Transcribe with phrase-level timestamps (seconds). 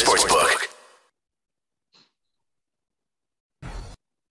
[0.00, 0.66] Sportsbook.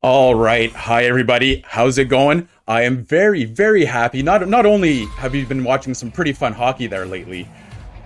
[0.02, 0.71] All right.
[0.71, 1.64] Hi, everybody.
[1.68, 2.50] How's it going?
[2.68, 4.23] I am very, very happy.
[4.23, 7.48] Not, not only have you been watching some pretty fun hockey there lately,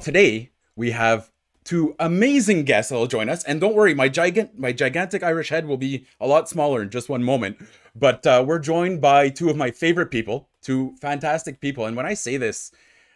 [0.02, 1.32] today we have
[1.64, 3.46] two amazing guests that will join us.
[3.46, 6.90] And don't worry, my gigant, my gigantic Irish head will be a lot smaller in
[6.90, 7.58] just one moment.
[7.96, 11.86] But uh, we're joined by two of my favorite people, two fantastic people.
[11.86, 12.74] And when I say this,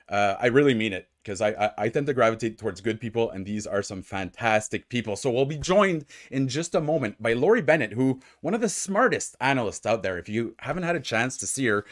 [0.09, 3.29] uh, I really mean it because I, I, I tend to gravitate towards good people,
[3.29, 5.15] and these are some fantastic people.
[5.15, 8.69] So we'll be joined in just a moment by Lori Bennett, who one of the
[8.69, 10.17] smartest analysts out there.
[10.17, 11.85] If you haven't had a chance to see her,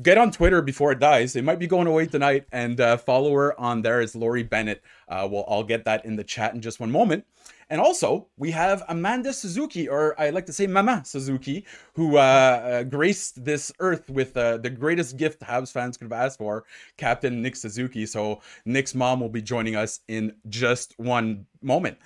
[0.00, 1.36] get on Twitter before it dies.
[1.36, 4.82] It might be going away tonight, and uh, follow her on there is Lori Bennett.
[5.08, 7.24] Uh, well, I'll get that in the chat in just one moment.
[7.72, 11.64] And also, we have Amanda Suzuki, or I like to say Mama Suzuki,
[11.94, 16.12] who uh, uh, graced this earth with uh, the greatest gift Habs fans could have
[16.12, 16.64] asked for,
[16.98, 18.04] Captain Nick Suzuki.
[18.04, 21.96] So, Nick's mom will be joining us in just one moment.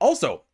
[0.00, 0.44] Also,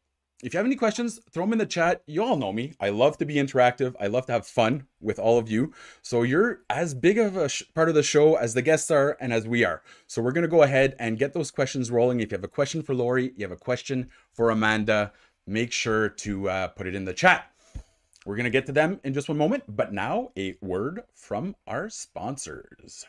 [0.42, 2.02] if you have any questions, throw them in the chat.
[2.06, 2.74] You all know me.
[2.78, 3.94] I love to be interactive.
[3.98, 5.72] I love to have fun with all of you.
[6.02, 9.32] So you're as big of a part of the show as the guests are and
[9.32, 9.82] as we are.
[10.06, 12.20] So we're going to go ahead and get those questions rolling.
[12.20, 15.12] If you have a question for Lori, you have a question for Amanda,
[15.46, 17.50] make sure to uh, put it in the chat.
[18.26, 19.64] We're going to get to them in just one moment.
[19.68, 23.06] But now, a word from our sponsors.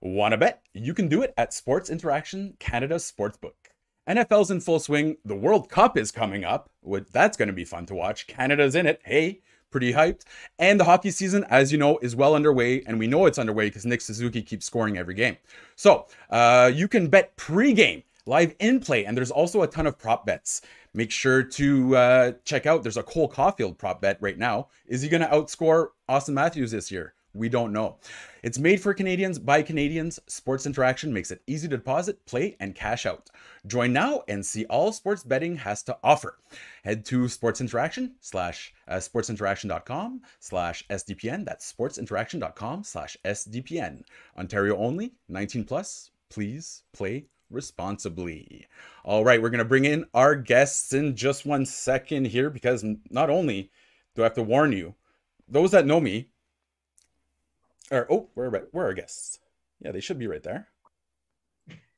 [0.00, 0.62] Want to bet?
[0.74, 3.65] You can do it at Sports Interaction Canada Sportsbook.
[4.08, 5.16] NFL's in full swing.
[5.24, 6.70] The World Cup is coming up.
[7.12, 8.26] That's going to be fun to watch.
[8.28, 9.00] Canada's in it.
[9.04, 9.40] Hey,
[9.70, 10.22] pretty hyped.
[10.58, 12.82] And the hockey season, as you know, is well underway.
[12.86, 15.36] And we know it's underway because Nick Suzuki keeps scoring every game.
[15.74, 19.04] So uh, you can bet pre-game, live in play.
[19.04, 20.62] And there's also a ton of prop bets.
[20.94, 22.82] Make sure to uh, check out.
[22.84, 24.68] There's a Cole Caufield prop bet right now.
[24.86, 27.12] Is he going to outscore Austin Matthews this year?
[27.36, 27.98] We don't know.
[28.42, 30.18] It's made for Canadians by Canadians.
[30.26, 33.28] Sports Interaction makes it easy to deposit, play, and cash out.
[33.66, 36.38] Join now and see all sports betting has to offer.
[36.82, 41.44] Head to Sports Interaction slash uh, sportsinteraction.com slash SDPN.
[41.44, 44.02] That's sportsinteraction.com slash SDPN.
[44.38, 46.10] Ontario only, 19 plus.
[46.30, 48.66] Please play responsibly.
[49.04, 52.82] All right, we're going to bring in our guests in just one second here because
[53.10, 53.70] not only
[54.14, 54.94] do I have to warn you,
[55.48, 56.30] those that know me,
[57.90, 59.38] or oh, where are where are our guests?
[59.80, 60.68] Yeah, they should be right there.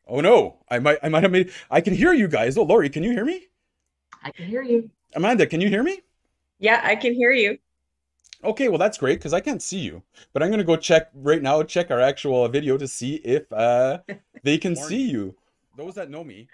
[0.06, 2.56] Oh no, I might I might have made I can hear you guys.
[2.56, 3.46] Oh, Lori, can you hear me?
[4.22, 4.90] I can hear you.
[5.14, 6.00] Amanda, can you hear me?
[6.58, 7.58] Yeah, I can hear you.
[8.44, 10.02] Okay, well that's great because I can't see you.
[10.32, 13.98] But I'm gonna go check right now, check our actual video to see if uh
[14.42, 15.36] they can see you.
[15.76, 16.48] Those that know me,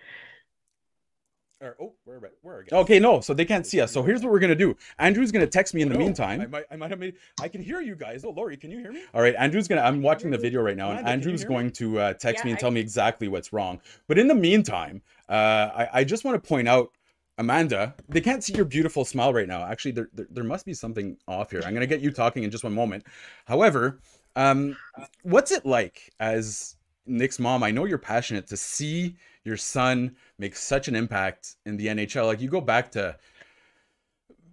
[1.64, 3.92] or, oh, where, where are Okay, no, so they can't see us.
[3.92, 4.76] So here's what we're gonna do.
[4.98, 6.40] Andrew's gonna text me in the meantime.
[6.40, 7.14] I might, I might have made.
[7.40, 8.24] I can hear you guys.
[8.24, 9.02] Oh, Lori, can you hear me?
[9.14, 9.82] All right, Andrew's gonna.
[9.82, 12.60] I'm watching the video right now, and Andrew's going to uh, text yeah, me and
[12.60, 13.80] tell me exactly what's wrong.
[14.06, 16.90] But in the meantime, uh, I, I just want to point out.
[17.36, 19.64] Amanda, they can't see your beautiful smile right now.
[19.64, 21.62] Actually, there, there, there must be something off here.
[21.64, 23.04] I'm going to get you talking in just one moment.
[23.44, 23.98] However,
[24.36, 24.76] um,
[25.24, 26.76] what's it like as
[27.06, 27.64] Nick's mom?
[27.64, 32.26] I know you're passionate to see your son makes such an impact in the NHL.
[32.26, 33.16] Like you go back to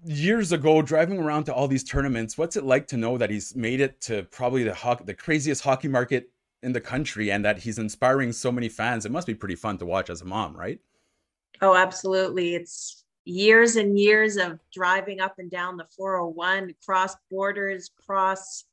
[0.03, 3.55] years ago driving around to all these tournaments what's it like to know that he's
[3.55, 6.31] made it to probably the ho- the craziest hockey market
[6.63, 9.05] in the country and that he's inspiring so many fans?
[9.05, 10.79] It must be pretty fun to watch as a mom right?
[11.61, 12.55] Oh absolutely.
[12.55, 18.65] It's years and years of driving up and down the 401 cross borders cross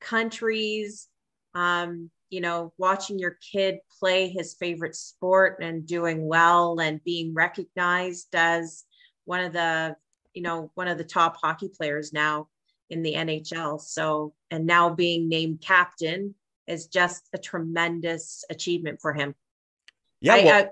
[0.00, 1.08] countries
[1.54, 7.34] um, you know, watching your kid play his favorite sport and doing well and being
[7.34, 8.84] recognized as
[9.24, 9.96] one of the,
[10.34, 12.48] you know, one of the top hockey players now
[12.90, 13.80] in the NHL.
[13.80, 16.34] So, and now being named captain
[16.66, 19.34] is just a tremendous achievement for him.
[20.20, 20.34] Yeah.
[20.34, 20.66] I, well, uh,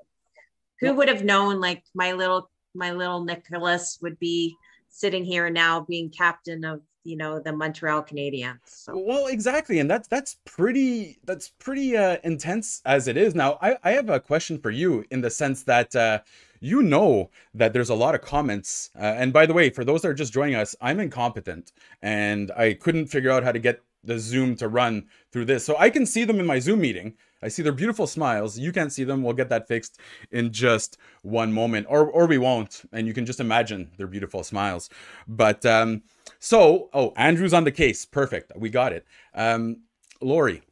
[0.80, 4.54] who would have known like my little, my little Nicholas would be
[4.88, 8.58] sitting here now being captain of you know the Montreal Canadiens.
[8.64, 8.98] So.
[8.98, 13.34] Well, exactly, and that's that's pretty that's pretty uh, intense as it is.
[13.34, 15.94] Now, I I have a question for you in the sense that.
[15.94, 16.20] Uh,
[16.58, 18.91] you know that there's a lot of comments.
[18.97, 21.70] Uh, and by the way, for those that are just joining us, I'm incompetent
[22.00, 25.64] and I couldn't figure out how to get the Zoom to run through this.
[25.64, 27.14] So I can see them in my Zoom meeting.
[27.42, 28.59] I see their beautiful smiles.
[28.59, 29.22] You can't see them.
[29.22, 30.00] We'll get that fixed
[30.30, 32.83] in just one moment, or or we won't.
[32.92, 34.88] And you can just imagine their beautiful smiles.
[35.28, 36.03] But um,
[36.38, 38.04] so, oh, Andrew's on the case.
[38.04, 38.53] Perfect.
[38.56, 39.06] We got it.
[39.34, 39.83] Um,
[40.21, 40.62] Lori,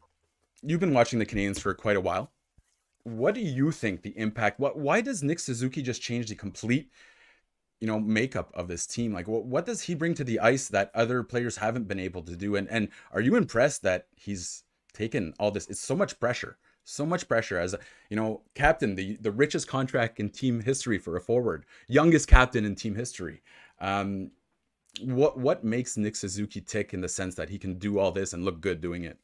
[0.63, 2.33] you've been watching the Canadiens for quite a while.
[3.03, 4.59] What do you think the impact?
[4.59, 4.79] What?
[4.79, 6.91] Why does Nick Suzuki just change the complete,
[7.79, 9.13] you know, makeup of this team?
[9.13, 12.23] Like, what, what does he bring to the ice that other players haven't been able
[12.23, 12.57] to do?
[12.57, 14.64] And and are you impressed that he's
[14.95, 15.67] taken all this?
[15.69, 17.75] It's so much pressure So much pressure as
[18.11, 22.65] you know, captain, the the richest contract in team history for a forward, youngest captain
[22.65, 23.43] in team history.
[23.81, 24.31] Um,
[25.03, 28.33] what what makes Nick Suzuki tick in the sense that he can do all this
[28.35, 29.19] and look good doing it?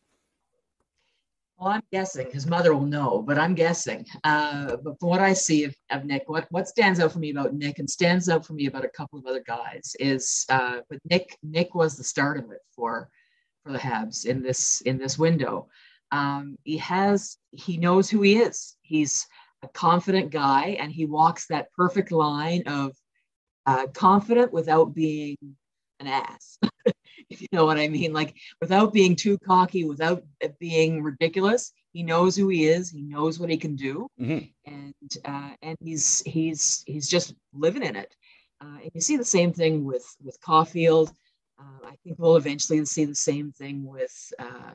[1.58, 4.06] Well, I'm guessing his mother will know, but I'm guessing.
[4.24, 7.30] Uh, but from what I see of, of Nick, what, what stands out for me
[7.32, 10.78] about Nick and stands out for me about a couple of other guys is, uh,
[10.88, 13.10] but Nick Nick was the start of it for
[13.64, 15.68] for the Habs in this in this window.
[16.12, 18.76] Um, he has he knows who he is.
[18.82, 19.26] He's
[19.62, 22.96] a confident guy, and he walks that perfect line of
[23.66, 25.36] uh, confident without being
[26.00, 26.58] an ass.
[27.30, 28.12] if you know what I mean.
[28.12, 30.22] Like without being too cocky, without
[30.58, 32.90] being ridiculous, he knows who he is.
[32.90, 34.46] He knows what he can do, mm-hmm.
[34.66, 38.14] and uh, and he's he's he's just living in it.
[38.60, 41.12] Uh, and you see the same thing with with Caufield.
[41.60, 44.72] Uh, I think we'll eventually see the same thing with uh,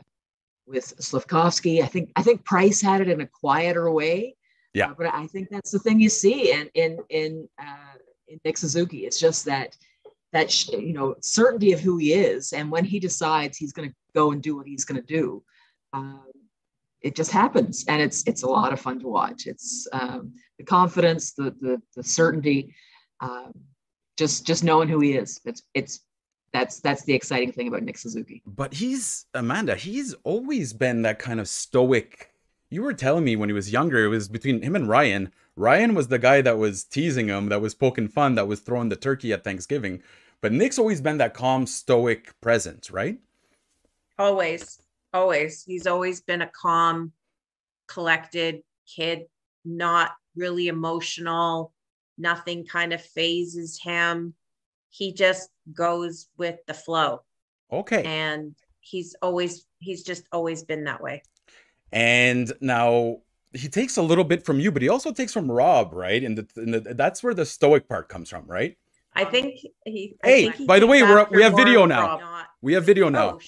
[0.67, 1.81] with Slafkovsky.
[1.81, 4.35] I think I think Price had it in a quieter way.
[4.73, 7.97] Yeah, uh, but I think that's the thing you see in in in uh,
[8.27, 9.05] in Nick Suzuki.
[9.05, 9.75] It's just that
[10.35, 13.95] that you know certainty of who he is and when he decides he's going to
[14.13, 15.41] go and do what he's going to do
[15.93, 16.27] um,
[17.01, 20.65] it just happens and it's it's a lot of fun to watch it's um, the
[20.65, 22.75] confidence the the, the certainty
[23.21, 23.53] um,
[24.17, 26.01] just just knowing who he is it's it's
[26.55, 28.41] that's that's the exciting thing about Nick Suzuki.
[28.45, 29.75] But he's Amanda.
[29.75, 32.31] He's always been that kind of stoic.
[32.69, 35.31] You were telling me when he was younger, it was between him and Ryan.
[35.55, 38.89] Ryan was the guy that was teasing him, that was poking fun, that was throwing
[38.89, 40.01] the turkey at Thanksgiving.
[40.41, 43.17] But Nick's always been that calm, stoic presence, right?
[44.19, 44.81] Always,
[45.13, 45.63] always.
[45.63, 47.13] He's always been a calm,
[47.87, 49.25] collected kid,
[49.63, 51.71] not really emotional.
[52.17, 54.33] Nothing kind of fazes him.
[54.95, 57.23] He just goes with the flow.
[57.69, 58.01] Okay.
[58.03, 61.21] And he's always, he's just always been that way.
[61.91, 63.17] And now
[63.51, 66.23] he takes a little bit from you, but he also takes from Rob, right?
[66.23, 68.77] And, the, and the, that's where the stoic part comes from, right?
[69.13, 70.15] I think he.
[70.23, 72.45] I hey, think he by the way, we're, we have video now.
[72.61, 73.39] We have video now.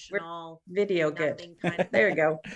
[0.68, 1.56] Video, good.
[1.62, 2.40] Kind of, there you go.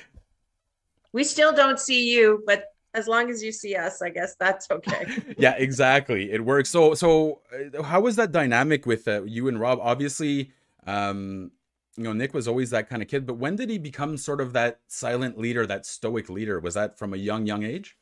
[1.15, 4.71] We still don't see you, but as long as you see us, I guess that's
[4.71, 5.06] okay.
[5.39, 6.31] yeah, exactly.
[6.31, 6.71] It works.
[6.71, 9.79] So, so uh, how was that dynamic with uh, you and Rob?
[9.83, 10.53] Obviously,
[10.87, 11.50] um,
[11.97, 14.41] you know, Nick was always that kind of kid, but when did he become sort
[14.41, 16.61] of that silent leader, that stoic leader?
[16.61, 17.97] Was that from a young, young age?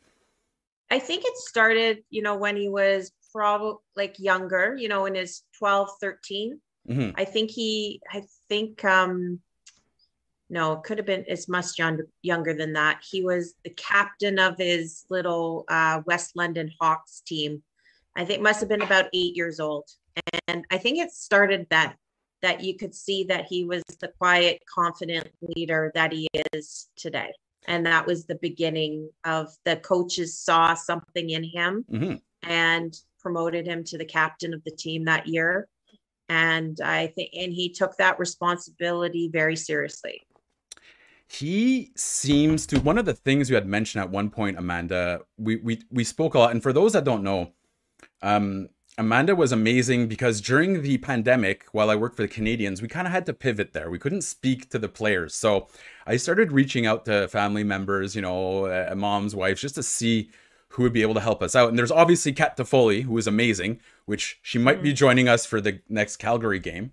[0.91, 5.15] I think it started, you know, when he was probably like younger, you know, in
[5.15, 6.61] his 12, 13.
[6.89, 7.11] Mm-hmm.
[7.17, 9.41] I think he, I think, um,
[10.51, 13.03] no, it could have been, it's much young, younger than that.
[13.09, 17.63] He was the captain of his little uh, West London Hawks team.
[18.17, 19.89] I think must have been about eight years old.
[20.49, 21.95] And I think it started then
[22.43, 27.33] that you could see that he was the quiet, confident leader that he is today.
[27.69, 32.15] And that was the beginning of the coaches saw something in him mm-hmm.
[32.43, 35.69] and promoted him to the captain of the team that year.
[36.29, 40.23] And I think, and he took that responsibility very seriously.
[41.33, 45.21] He seems to one of the things you had mentioned at one point, Amanda.
[45.39, 47.53] We we we spoke a lot, and for those that don't know,
[48.21, 48.69] um,
[48.99, 53.07] Amanda was amazing because during the pandemic, while I worked for the Canadiens we kind
[53.07, 53.91] of had to pivot there.
[53.91, 55.37] We couldn't speak to the players.
[55.37, 55.69] So
[56.05, 60.31] I started reaching out to family members, you know, uh, moms, wives, just to see
[60.71, 61.69] who would be able to help us out.
[61.69, 64.97] And there's obviously Kat Toffoli, who is amazing, which she might be mm.
[64.97, 66.91] joining us for the next Calgary game.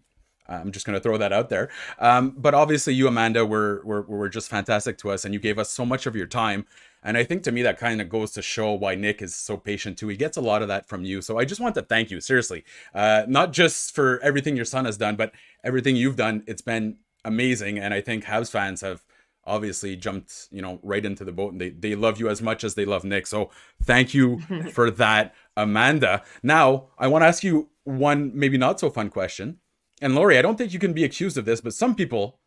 [0.48, 1.70] I'm just going to throw that out there.
[2.00, 5.60] Um, but obviously, you, Amanda, were, were, were just fantastic to us, and you gave
[5.60, 6.66] us so much of your time.
[7.04, 9.56] And I think to me, that kind of goes to show why Nick is so
[9.56, 10.08] patient too.
[10.08, 11.22] He gets a lot of that from you.
[11.22, 12.64] So I just want to thank you, seriously.
[12.94, 15.32] Uh, not just for everything your son has done, but
[15.64, 16.44] everything you've done.
[16.48, 17.78] It's been amazing.
[17.80, 19.04] And I think Habs fans have
[19.46, 22.64] obviously jumped, you know, right into the boat and they, they love you as much
[22.64, 23.26] as they love Nick.
[23.26, 23.50] So
[23.82, 24.40] thank you
[24.74, 26.24] for that, Amanda.
[26.44, 29.60] Now, I want to ask you one maybe not so fun question.
[30.02, 32.40] And Lori, I don't think you can be accused of this, but some people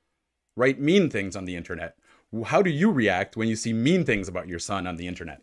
[0.57, 1.97] write mean things on the internet.
[2.47, 5.43] How do you react when you see mean things about your son on the internet?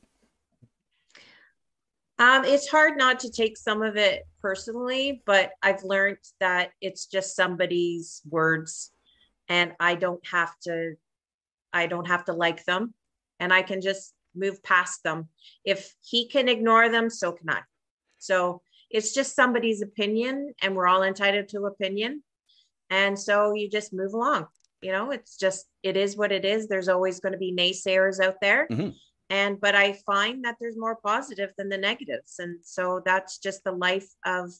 [2.20, 7.06] Um, it's hard not to take some of it personally, but I've learned that it's
[7.06, 8.92] just somebody's words
[9.50, 10.96] and I don't have to
[11.74, 12.94] I don't have to like them
[13.40, 15.28] and I can just move past them.
[15.64, 17.62] If he can ignore them, so can I.
[18.18, 22.24] So it's just somebody's opinion and we're all entitled to opinion.
[22.90, 24.48] And so you just move along.
[24.82, 26.68] You know, it's just, it is what it is.
[26.68, 28.68] There's always going to be naysayers out there.
[28.72, 28.90] Mm-hmm.
[29.30, 32.36] And, but I find that there's more positive than the negatives.
[32.40, 34.52] And so that's just the life of,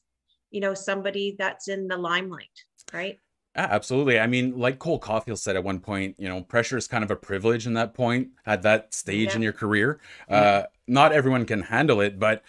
[0.52, 2.50] you know, somebody that's in the limelight,
[2.94, 3.20] right?
[3.58, 4.20] absolutely.
[4.20, 7.12] I mean, like Cole Caufield said at one point, you know, pressure is kind of
[7.12, 9.36] a privilege in that point at that stage yeah.
[9.36, 10.00] in your career.
[10.30, 12.44] Uh, not everyone can handle it, but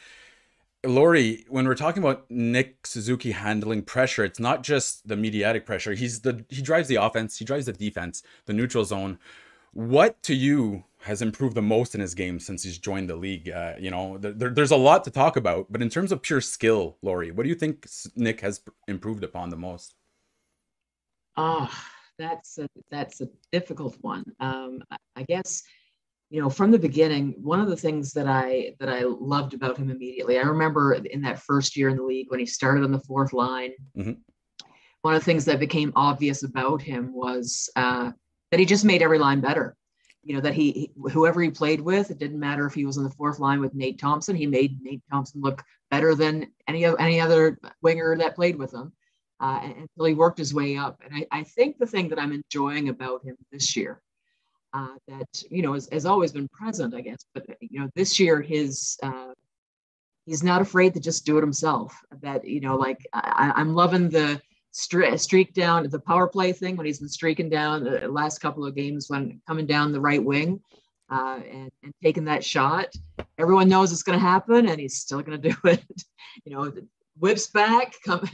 [0.86, 5.92] Lori, when we're talking about Nick Suzuki handling pressure, it's not just the mediatic pressure.
[5.94, 9.18] He's the he drives the offense, he drives the defense, the neutral zone.
[9.72, 13.50] What to you has improved the most in his game since he's joined the league?
[13.50, 16.40] Uh, you know, there, there's a lot to talk about, but in terms of pure
[16.40, 19.94] skill, Lori, what do you think Nick has improved upon the most?
[21.36, 21.84] Ah, oh,
[22.18, 24.24] that's a, that's a difficult one.
[24.40, 25.62] Um, I, I guess
[26.30, 29.76] you know from the beginning one of the things that i that i loved about
[29.76, 32.92] him immediately i remember in that first year in the league when he started on
[32.92, 34.12] the fourth line mm-hmm.
[35.02, 38.10] one of the things that became obvious about him was uh,
[38.50, 39.76] that he just made every line better
[40.24, 43.04] you know that he, whoever he played with it didn't matter if he was on
[43.04, 46.96] the fourth line with nate thompson he made nate thompson look better than any of
[46.98, 48.92] any other winger that played with him
[49.40, 52.32] uh, until he worked his way up and I, I think the thing that i'm
[52.32, 54.02] enjoying about him this year
[54.72, 57.24] uh, that you know has, has, always been present, I guess.
[57.34, 59.32] But you know, this year his uh,
[60.26, 61.96] he's not afraid to just do it himself.
[62.22, 64.40] That you know, like I, am loving the
[64.72, 68.76] streak down the power play thing when he's been streaking down the last couple of
[68.76, 70.60] games when coming down the right wing
[71.10, 72.88] uh, and, and taking that shot.
[73.38, 75.84] Everyone knows it's going to happen, and he's still going to do it.
[76.44, 76.72] you know,
[77.18, 78.28] whips back, come,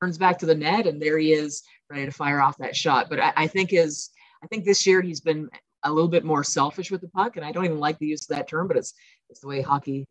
[0.00, 3.08] turns back to the net, and there he is, ready to fire off that shot.
[3.08, 4.10] But I, I think his
[4.46, 5.50] I think this year he's been
[5.82, 8.22] a little bit more selfish with the puck, and I don't even like the use
[8.30, 8.94] of that term, but it's
[9.28, 10.06] it's the way hockey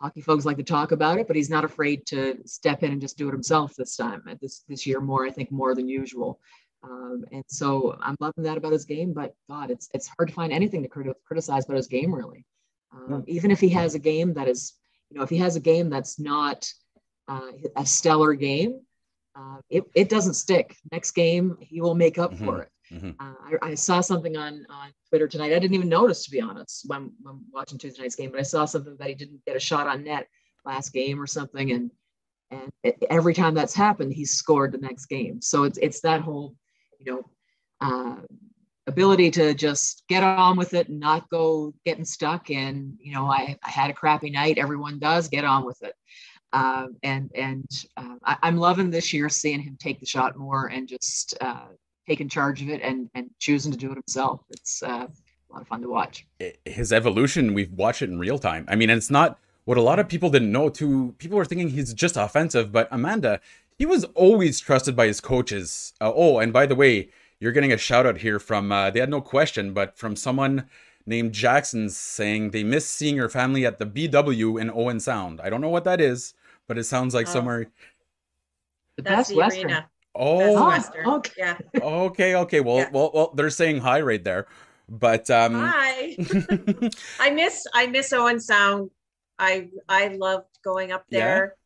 [0.00, 1.26] hockey folks like to talk about it.
[1.26, 4.22] But he's not afraid to step in and just do it himself this time.
[4.40, 6.40] This this year more, I think, more than usual.
[6.82, 9.12] Um, and so I'm loving that about his game.
[9.12, 12.46] But God, it's it's hard to find anything to crit- criticize about his game, really.
[12.94, 14.72] Um, even if he has a game that is,
[15.10, 16.66] you know, if he has a game that's not
[17.28, 18.80] uh, a stellar game,
[19.34, 20.76] uh, it, it doesn't stick.
[20.90, 22.46] Next game, he will make up mm-hmm.
[22.46, 22.70] for it.
[22.92, 23.10] Mm-hmm.
[23.18, 25.52] Uh, I, I, saw something on, on Twitter tonight.
[25.52, 28.44] I didn't even notice, to be honest, when, when watching Tuesday night's game, but I
[28.44, 30.28] saw something that he didn't get a shot on net
[30.64, 31.72] last game or something.
[31.72, 31.90] And
[32.50, 35.40] and it, every time that's happened, he's scored the next game.
[35.42, 36.54] So it's it's that whole,
[37.00, 37.22] you know,
[37.80, 38.20] uh,
[38.86, 42.50] ability to just get on with it and not go getting stuck.
[42.50, 44.58] And you know, I, I had a crappy night.
[44.58, 45.94] Everyone does get on with it.
[46.52, 50.68] Uh, and and uh, I, am loving this year seeing him take the shot more
[50.68, 51.66] and just uh,
[52.06, 54.40] taking charge of it and and choosing to do it himself.
[54.50, 56.26] It's uh, a lot of fun to watch.
[56.64, 58.64] His evolution, we've watched it in real time.
[58.68, 60.68] I mean, it's not what a lot of people didn't know.
[60.68, 63.40] Too people were thinking he's just offensive, but Amanda,
[63.78, 65.92] he was always trusted by his coaches.
[66.00, 67.10] Uh, oh, and by the way,
[67.40, 70.68] you're getting a shout out here from uh, they had no question, but from someone
[71.06, 75.40] named Jackson saying they miss seeing her family at the BW in Owen Sound.
[75.40, 76.34] I don't know what that is,
[76.66, 77.32] but it sounds like oh.
[77.32, 77.70] somewhere.
[78.96, 79.66] The That's the Western.
[79.66, 79.88] arena.
[80.18, 81.06] Oh, Western.
[81.06, 81.32] okay.
[81.36, 81.58] Yeah.
[81.82, 82.60] Okay, okay.
[82.60, 82.90] Well, yeah.
[82.92, 84.46] well, well, they're saying hi right there.
[84.88, 86.16] But um Hi.
[87.20, 88.90] I miss I miss Owen Sound.
[89.38, 91.56] I I loved going up there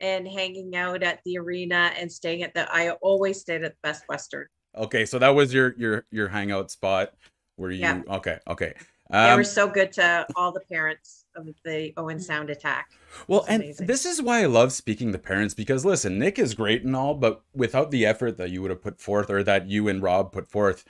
[0.00, 0.08] yeah.
[0.08, 3.78] and hanging out at the arena and staying at the I always stayed at the
[3.82, 4.46] Best Western.
[4.76, 7.12] Okay, so that was your your your hangout spot
[7.56, 8.02] where you yeah.
[8.08, 8.74] okay, okay.
[9.10, 12.90] Um, they were so good to all the parents of the Owen Sound attack.
[13.26, 13.86] Well, and amazing.
[13.86, 17.14] this is why I love speaking to parents because listen, Nick is great and all,
[17.14, 20.32] but without the effort that you would have put forth or that you and Rob
[20.32, 20.84] put forth,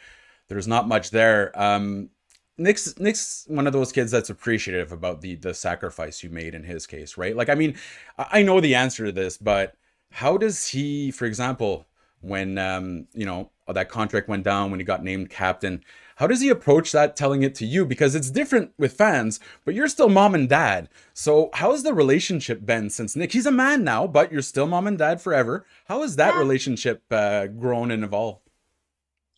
[0.48, 1.58] there's not much there.
[1.60, 2.10] Um,
[2.58, 6.62] Nick's Nick's one of those kids that's appreciative about the the sacrifice you made in
[6.62, 7.34] his case, right?
[7.34, 7.76] Like, I mean,
[8.18, 9.74] I know the answer to this, but
[10.10, 11.86] how does he, for example,
[12.20, 15.82] when um, you know that contract went down when he got named captain?
[16.20, 17.86] How does he approach that telling it to you?
[17.86, 20.90] Because it's different with fans, but you're still mom and dad.
[21.14, 23.32] So how's the relationship been since Nick?
[23.32, 25.64] He's a man now, but you're still mom and dad forever.
[25.86, 26.38] How has that yeah.
[26.38, 28.50] relationship uh, grown and evolved?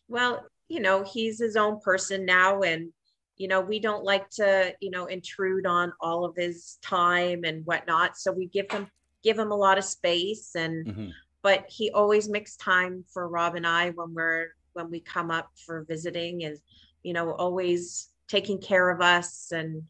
[0.09, 2.91] Well, you know, he's his own person now, and
[3.37, 7.65] you know, we don't like to, you know, intrude on all of his time and
[7.65, 8.17] whatnot.
[8.17, 8.87] So we give him
[9.23, 10.85] give him a lot of space and.
[10.85, 11.09] Mm-hmm
[11.43, 15.49] but he always makes time for Rob and I when we're when we come up
[15.65, 16.61] for visiting is
[17.03, 19.83] you know always taking care of us and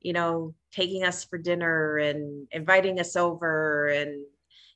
[0.00, 4.24] you know taking us for dinner and inviting us over and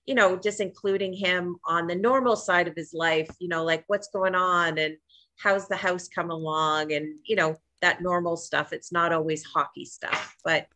[0.07, 3.85] you know just including him on the normal side of his life you know like
[3.87, 4.97] what's going on and
[5.37, 8.73] how's the house come along and you know that normal stuff.
[8.73, 10.67] It's not always hockey stuff but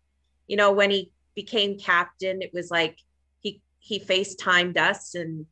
[0.47, 2.99] you know when he became captain it was like
[3.41, 5.47] he he facetimed us and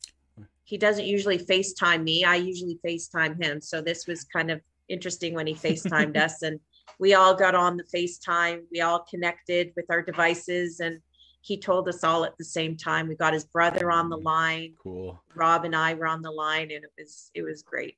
[0.67, 2.25] he doesn't usually FaceTime me.
[2.25, 3.61] I usually FaceTime him.
[3.61, 6.61] So this was kind of interesting when he FaceTimed us and
[6.99, 8.63] we all got on the FaceTime.
[8.71, 11.01] We all connected with our devices and
[11.47, 13.07] he told us all at the same time.
[13.07, 14.75] We got his brother on the mm, line.
[14.83, 15.23] Cool.
[15.37, 17.97] Rob and I were on the line, and it was it was great.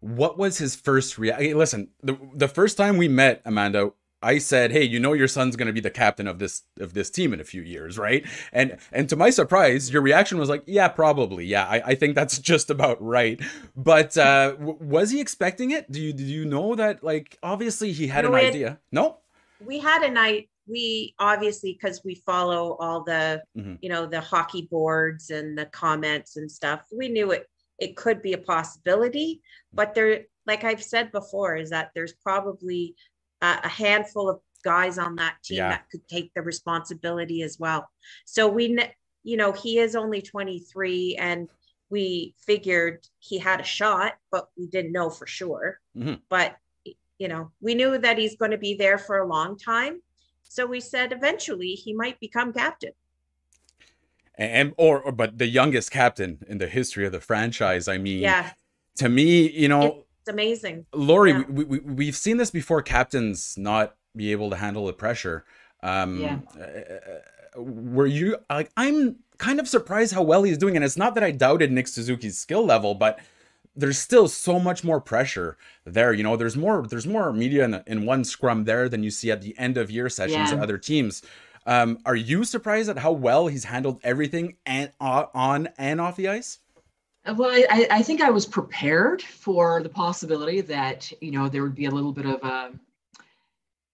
[0.00, 1.56] What was his first reaction?
[1.56, 3.92] Listen, the the first time we met, Amanda,
[4.22, 6.94] I said, "Hey, you know your son's going to be the captain of this of
[6.94, 10.48] this team in a few years, right?" And and to my surprise, your reaction was
[10.48, 11.44] like, "Yeah, probably.
[11.46, 13.40] Yeah, I, I think that's just about right."
[13.76, 15.90] But uh, w- was he expecting it?
[15.90, 17.02] Do you do you know that?
[17.02, 18.78] Like, obviously, he had an idea.
[18.90, 19.18] No.
[19.64, 20.48] We had a night.
[20.66, 23.78] We obviously because we follow all the Mhm.
[23.82, 26.82] you know the hockey boards and the comments and stuff.
[26.92, 27.48] We knew it
[27.78, 29.40] it could be a possibility,
[29.72, 32.94] but there, like I've said before, is that there's probably
[33.42, 35.70] a, a handful of guys on that team Yeah.
[35.70, 37.90] that could take the responsibility as well.
[38.24, 38.78] So we,
[39.24, 41.48] you know, he is only 23 and
[41.90, 45.80] we figured he had a shot, but we didn't know for sure.
[45.96, 46.20] Mhm.
[46.30, 46.56] But,
[47.18, 50.00] you know, we knew that he's going to be there for a long time.
[50.44, 52.92] So we said eventually he might become captain.
[54.36, 57.86] And or, or but the youngest captain in the history of the franchise.
[57.88, 58.50] I mean, Yeah,
[58.96, 60.86] to me, you know, it's amazing.
[60.94, 61.42] Lori, Yeah.
[61.48, 65.44] we, we, we've seen this before captains not be able to handle the pressure.
[65.82, 66.38] Um, Yeah.
[67.56, 70.76] uh, were you like, I'm kind of surprised how well he's doing.
[70.76, 73.18] And it's not that I doubted Nick Suzuki's skill level, but
[73.74, 76.12] there's still so much more pressure there.
[76.12, 79.30] You know, there's more, there's more media in, in one scrum there than you see
[79.30, 80.56] at the end of year sessions Yeah.
[80.58, 81.22] at other teams.
[81.66, 86.16] Um, are you surprised at how well he's handled everything and uh, on and off
[86.16, 86.58] the ice?
[87.24, 91.74] Well, I, I- think I was prepared for the possibility that you know there would
[91.74, 92.72] be a little bit of a,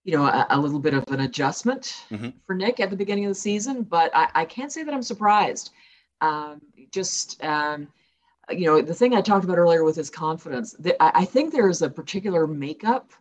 [0.04, 2.32] you know, a, a little bit of an adjustment Mhm.
[2.46, 5.02] for Nick at the beginning of the season, but I, I can't say that I'm
[5.02, 5.70] surprised.
[6.20, 7.88] Um, just um,
[8.50, 11.52] you know, the thing I talked about earlier with his confidence, that I, I think
[11.52, 13.12] there is a particular makeup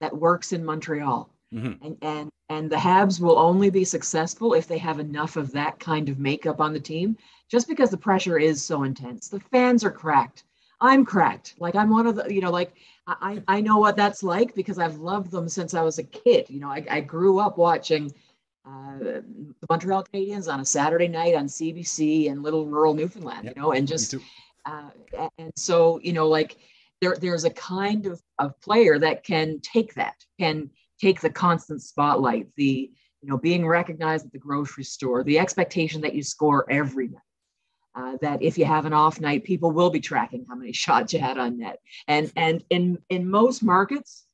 [0.00, 1.78] that works in Montreal, Mhm.
[1.82, 5.80] and and and the Habs will only be successful if they have enough of that
[5.80, 7.16] kind of makeup on the team
[7.48, 9.28] just because the pressure is so intense.
[9.28, 10.44] The fans are cracked.
[10.80, 11.54] I'm cracked.
[11.58, 12.74] Like I'm one of the, you know, like
[13.06, 16.04] I, I I know what that's like because I've loved them since I was a
[16.04, 16.50] kid.
[16.50, 18.12] You know, I, I grew up watching
[18.66, 19.24] uh, the
[19.70, 23.72] Montreal Canadiens on a Saturday night on CBC in little rural Newfoundland, Yep, you know,
[23.72, 24.14] and just
[24.66, 24.90] uh,
[25.38, 26.56] and so you know like
[27.00, 31.82] there there's a kind of, of player that can take that can take the constant
[31.82, 32.90] spotlight the
[33.22, 37.20] you know being recognized at the grocery store the expectation that you score every night
[37.96, 41.12] uh, that if you have an off night people will be tracking how many shots
[41.12, 41.78] you had on net.
[42.06, 44.24] And and in in most markets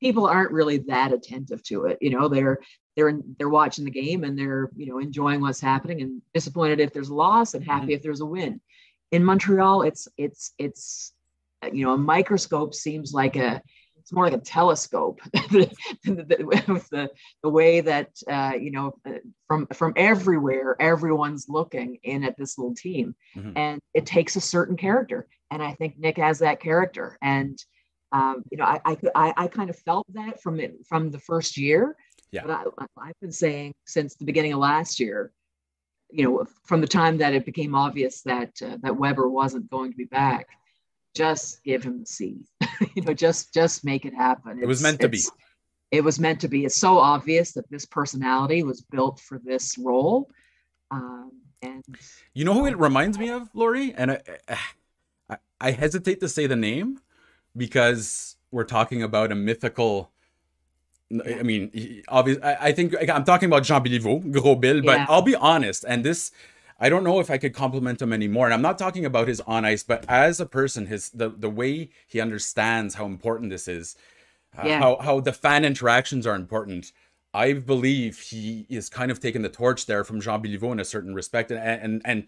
[0.00, 1.98] people aren't really that attentive to it.
[2.00, 2.58] You know they're
[2.96, 6.80] they're in, they're watching the game and they're you know enjoying what's happening and disappointed
[6.80, 8.60] if there's a loss and happy if there's a win.
[9.12, 11.12] In Montreal, it's it's it's
[11.72, 13.62] you know a microscope seems like a
[14.02, 15.20] it's more like a telescope
[15.52, 17.08] with the
[17.42, 19.12] the way that uh, you know uh,
[19.46, 23.52] from from everywhere everyone's looking in at this little team, Mhm.
[23.56, 27.56] and it takes a certain character, and I think Nick has that character, and
[28.10, 31.20] um, you know I, I I I kind of felt that from it from the
[31.20, 31.96] first year,
[32.32, 32.42] Yeah.
[32.44, 35.32] but I, I've been saying since the beginning of last year
[36.14, 39.90] you know, from the time that it became obvious that uh, that Weber wasn't going
[39.92, 40.46] to be back,
[41.14, 42.44] just give him the seed.
[42.94, 44.58] you know, just just make it happen.
[44.62, 45.22] It was meant to be.
[45.90, 46.64] It was meant to be.
[46.64, 50.30] It's so obvious that this personality was built for this role,
[50.90, 51.84] um, and
[52.34, 53.94] You know who it reminds me of, Lori?
[53.94, 54.20] And I,
[55.28, 57.00] I, I hesitate to say the name
[57.56, 60.10] because we're talking about a mythical.
[61.26, 65.06] I mean, obviously, I, I think I'm talking about Jean Béliveau, Gros Bill, but Yeah.
[65.10, 65.84] I'll be honest.
[65.86, 66.32] And this,
[66.82, 68.46] I don't know if I could compliment him anymore.
[68.46, 71.48] And I'm not talking about his on ice, but as a person, his the the
[71.48, 73.96] way he understands how important this is,
[74.58, 74.78] uh, Yeah.
[74.80, 76.90] how how the fan interactions are important.
[77.32, 80.84] I believe he is kind of taking the torch there from Jean Béliveau in a
[80.84, 82.26] certain respect, and and and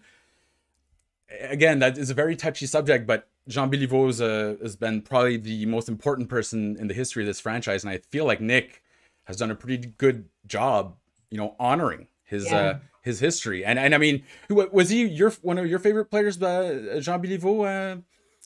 [1.41, 4.21] again, that is a very touchy subject, but Jean Béliveau is
[4.63, 7.99] has been probably the most important person in the history of this franchise, and I
[7.99, 8.85] feel like Nick
[9.25, 10.97] has done a pretty good job,
[11.31, 12.57] you know, honoring his Yeah.
[12.59, 13.65] uh, his history.
[13.65, 15.05] And and I mean, who was he?
[15.07, 18.01] Your one of your favorite players, uh, Jean Béliveau, uh,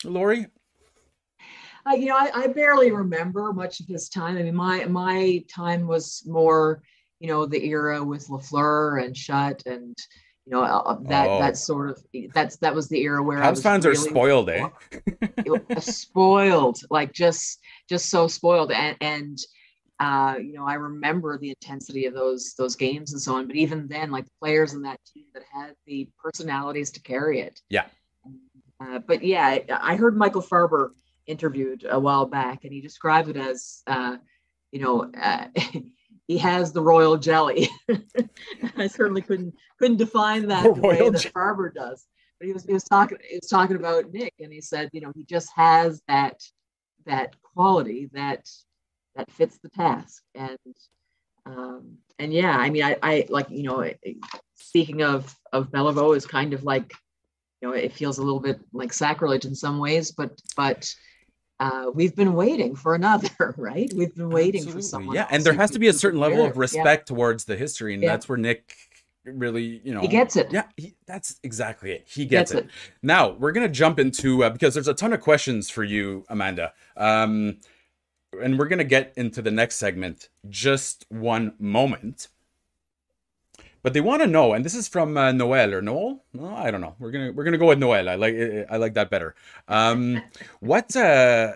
[0.09, 0.47] Lori?
[1.87, 4.37] uh, you know, I, I barely remember much of his time.
[4.37, 6.83] I mean, my my time was more,
[7.21, 9.97] you know, the era with Lafleur and Shutt and.
[10.51, 11.39] You know uh, that Oh.
[11.41, 14.49] that sort of that's that was the era where I was fans are really- spoiled,
[14.49, 14.67] eh?
[15.81, 19.39] spoiled like just just so spoiled and and
[20.01, 23.57] uh you know i remember the intensity of those those games and so on but
[23.57, 27.87] even then like players in that team that had the personalities to carry it Yeah.
[28.81, 30.91] uh, but yeah I- i heard michael farber
[31.27, 34.17] interviewed a while back and he described it as uh
[34.73, 35.47] you know uh,
[36.29, 37.71] he has the royal jelly.
[38.77, 42.07] I certainly couldn't couldn't define that the, the way that Farber does.
[42.39, 45.01] But he was he was talking he was talking about Nick, and he said, you
[45.01, 46.41] know, he just has that
[47.07, 48.47] that quality that
[49.19, 50.59] that fits the task, and
[51.45, 53.91] um, and yeah, I mean, I, I like you know,
[54.55, 56.95] speaking of of Beliveau is kind of like,
[57.61, 60.95] you know, it feels a little bit like sacrilege in some ways, but but
[61.61, 63.93] uh, we've been waiting for another, right?
[63.95, 64.83] We've been waiting Absolutely.
[64.83, 65.17] for someone.
[65.17, 67.17] Yeah, and there has to be a certain level of respect yeah.
[67.17, 68.11] towards the history, and yeah.
[68.11, 68.75] that's where Nick
[69.25, 70.53] really, you know, he gets it.
[70.53, 72.05] Yeah, he, that's exactly it.
[72.07, 72.69] He gets, gets it.
[72.69, 72.73] it.
[73.03, 76.73] Now we're gonna jump into uh, because there's a ton of questions for you, Amanda.
[76.97, 77.59] Um,
[78.41, 82.29] and we're gonna get into the next segment just one moment.
[83.83, 86.25] But they want to know, and this is from uh, Noel or Noel.
[86.33, 86.97] No, I don't know.
[86.99, 88.09] We're gonna we're gonna go with Noel.
[88.09, 88.35] I like
[88.71, 89.35] I like that better.
[89.69, 90.23] Um,
[90.61, 91.55] what uh,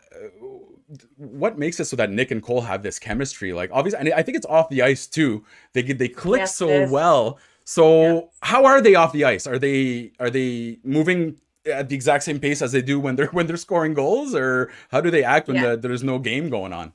[1.17, 3.53] what makes it so that Nick and Cole have this chemistry?
[3.53, 5.45] Like obviously, and I think it's off the ice too.
[5.73, 7.39] They they click yes, so well.
[7.65, 8.21] So yeah.
[8.43, 9.47] how are they off the ice?
[9.47, 13.27] Are they are they moving at the exact same pace as they do when they're
[13.33, 15.71] when they're scoring goals, or how do they act when yeah.
[15.71, 16.93] the, there's no game going on?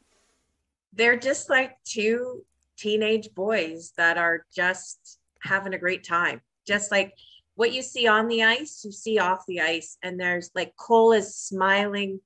[0.94, 2.44] They're just like two
[2.78, 6.42] teenage boys that are just having a great time.
[6.66, 7.14] Just like
[7.56, 11.14] what you see on the ice, you see off the ice, and there's like Cole
[11.14, 12.20] is smiling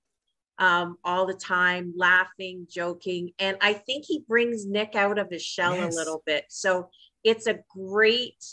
[0.57, 5.43] um, all the time, laughing, joking, and I think he brings Nick out of his
[5.43, 5.93] shell yes.
[5.93, 6.45] a little bit.
[6.49, 6.89] So
[7.23, 8.43] it's a great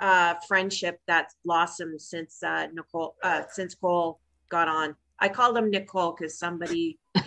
[0.00, 4.94] uh, friendship that's blossomed since uh, Nicole uh, since Cole got on.
[5.18, 6.98] I called him Nicole because somebody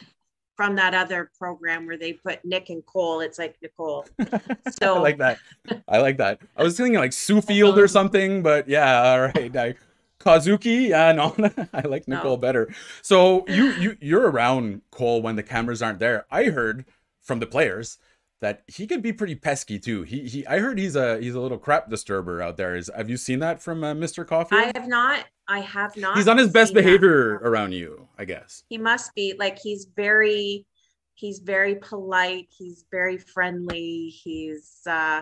[0.56, 4.06] from that other program where they put Nick and Cole, it's like Nicole.
[4.72, 5.40] So I like that.
[5.88, 6.40] I like that.
[6.58, 9.56] I was thinking like Sue Field or something, but yeah, all right.
[9.56, 9.76] I,
[10.20, 11.36] Kazuki, yeah, no,
[11.74, 12.38] I like Nicole no.
[12.38, 12.74] better.
[13.02, 16.26] So you you you're around Cole when the cameras aren't there.
[16.32, 16.86] I heard
[17.22, 17.98] from the players
[18.44, 20.04] that he can be pretty pesky too.
[20.04, 22.76] He he I heard he's a he's a little crap disturber out there.
[22.76, 24.28] Is have you seen that from uh, Mr.
[24.28, 24.58] Coffee?
[24.58, 25.24] I have not.
[25.48, 26.18] I have not.
[26.18, 27.48] He's on his best behavior that.
[27.48, 28.64] around you, I guess.
[28.68, 30.66] He must be like he's very
[31.14, 35.22] he's very polite, he's very friendly, he's uh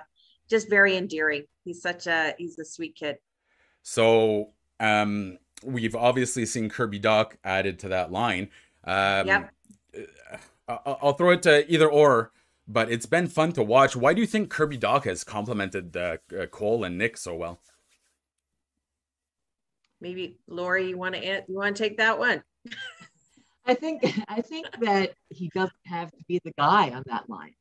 [0.49, 1.43] just very endearing.
[1.63, 3.17] He's such a he's a sweet kid.
[3.83, 8.49] So, um we've obviously seen Kirby Dach added to that line.
[8.83, 9.51] Um yep.
[10.67, 12.31] Uh, I'll throw it to either or
[12.71, 13.95] but it's been fun to watch.
[13.95, 17.59] Why do you think Kirby Dach has complemented uh, uh, Cole and Nick so well?
[19.99, 22.43] Maybe Lori, you want to you want to take that one?
[23.65, 27.53] I think I think that he doesn't have to be the guy on that line.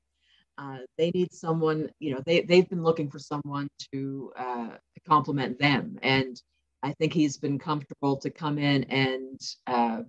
[0.57, 5.01] Uh, they need someone, you know, they they've been looking for someone to uh, to
[5.07, 6.40] complement them, and
[6.83, 10.03] I think he's been comfortable to come in and uh,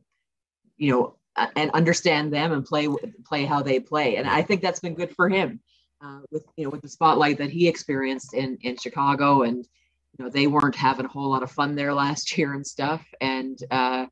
[0.78, 1.16] you know
[1.56, 2.88] and understand them and play
[3.26, 4.18] play how they play.
[4.18, 5.60] And I think that's been good for him
[6.04, 10.24] uh, with you know with the spotlight that he experienced in in Chicago, and you
[10.24, 13.06] know they weren't having a whole lot of fun there last year and stuff.
[13.20, 14.08] And uh,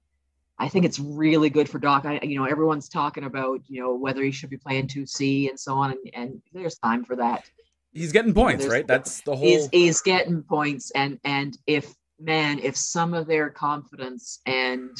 [0.58, 2.06] I think it's really good for Dach.
[2.06, 5.50] I, you know everyone's talking about you know whether he should be playing two C
[5.50, 7.50] and so on, and, and there's time for that.
[7.92, 8.88] He's getting points, you know, right?
[8.88, 9.46] That's the whole.
[9.46, 14.92] He's, he's getting points, and and if man, if some of their confidence and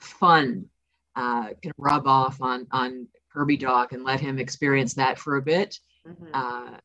[0.00, 0.66] fun
[1.16, 5.42] uh, can rub off on on Kirby Dach and let him experience that for a
[5.42, 5.78] bit.
[6.06, 6.26] Mm-hmm.
[6.32, 6.78] Uh,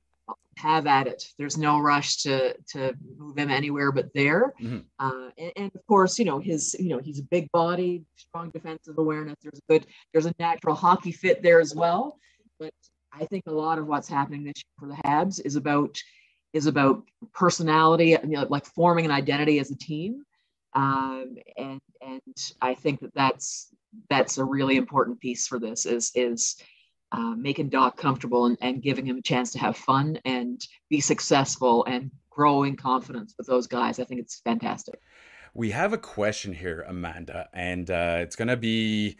[0.57, 1.27] have at it.
[1.38, 4.53] There's no rush to to move him anywhere but there.
[4.61, 4.79] Mm-hmm.
[4.99, 8.51] Uh, and, and, of course, you know his you know he's a big body, strong
[8.51, 9.35] defensive awareness.
[9.41, 12.17] There's a good there's a natural hockey fit there as well.
[12.59, 12.73] But
[13.11, 15.97] I think a lot of what's happening this year for the Habs is about
[16.53, 20.23] is about personality, you know, like forming an identity as a team.
[20.73, 23.69] Um, and and I think that that's
[24.10, 26.58] that's a really important piece for this is is
[27.12, 30.99] uh, making Dach comfortable and, and giving him a chance to have fun and be
[30.99, 33.99] successful and growing confidence with those guys.
[33.99, 34.99] I think it's fantastic.
[35.53, 39.17] We have a question here, Amanda, and uh, it's going to be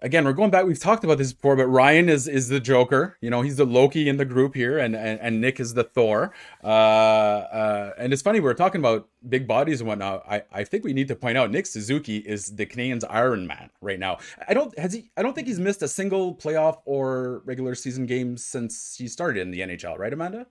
[0.00, 0.64] again, we're going back.
[0.64, 3.16] We've talked about this before, but Ryan is is the Joker.
[3.20, 5.84] You know, he's the Loki in the group here, and and, and Nick is the
[5.84, 6.32] Thor.
[6.62, 10.24] Uh, uh, and it's funny we are talking about big bodies and whatnot.
[10.28, 13.70] I I think we need to point out Nick Suzuki is the Canadiens' Iron Man
[13.80, 14.18] right now.
[14.46, 15.10] I don't has he.
[15.16, 19.40] I don't think he's missed a single playoff or regular season game since he started
[19.40, 19.98] in the NHL.
[19.98, 20.46] Right, Amanda?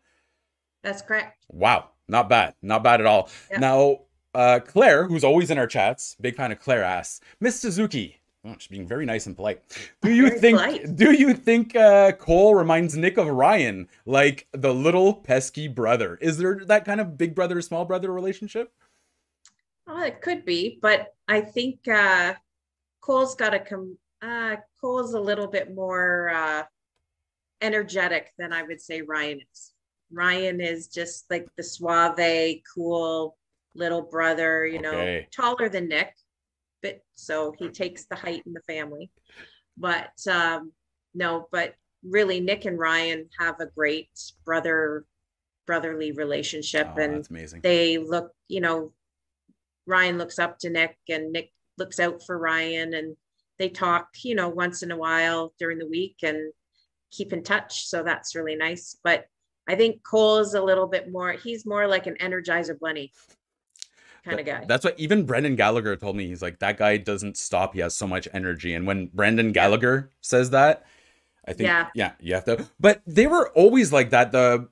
[0.83, 1.45] That's correct.
[1.49, 3.29] Wow, not bad, not bad at all.
[3.51, 3.59] Yep.
[3.59, 3.99] Now.
[4.35, 8.55] Uh, Claire, who's always in our chats, big fan of Claire, asks, Miss Suzuki, Oh,
[8.57, 9.61] she's being very nice and polite.
[10.01, 10.57] Do you think?
[10.57, 10.95] Polite.
[10.95, 16.17] Do you think uh, Cole reminds Nick of Ryan, like the little pesky brother?
[16.21, 18.71] Is there that kind of big brother small brother relationship?
[19.87, 22.33] Oh, it could be, but I think uh,
[23.01, 23.97] Cole's got to come.
[24.21, 26.29] Uh, Cole's a little bit more.
[26.29, 26.63] Uh,
[27.61, 29.73] energetic than I would say Ryan is.
[30.11, 33.37] Ryan is just like the suave, cool
[33.75, 36.15] little brother, you know, taller than Nick,
[36.81, 39.11] but so he takes the height in the family.
[39.77, 40.71] But um,
[41.13, 44.09] no, but really, Nick and Ryan have a great
[44.45, 45.05] brother
[45.65, 47.61] brotherly relationship, Oh, and that's amazing.
[47.61, 48.93] they look, you know,
[49.85, 53.15] Ryan looks up to Nick and Nick looks out for Ryan and
[53.59, 56.53] they talk, you know, once in a while during the week and
[57.11, 57.87] keep in touch.
[57.87, 58.97] So that's really nice.
[59.03, 59.25] But
[59.67, 63.11] I think Cole is a little bit more, he's more like an energizer bunny
[64.27, 64.65] kind of guy.
[64.67, 66.27] That's what even Brendan Gallagher told me.
[66.27, 67.73] He's like, that guy doesn't stop.
[67.73, 68.73] He has so much energy.
[68.73, 70.85] And when Brendan Gallagher says that,
[71.47, 72.11] I think, yeah, Yeah.
[72.19, 72.67] you have to.
[72.79, 74.31] But they were always like that.
[74.31, 74.69] The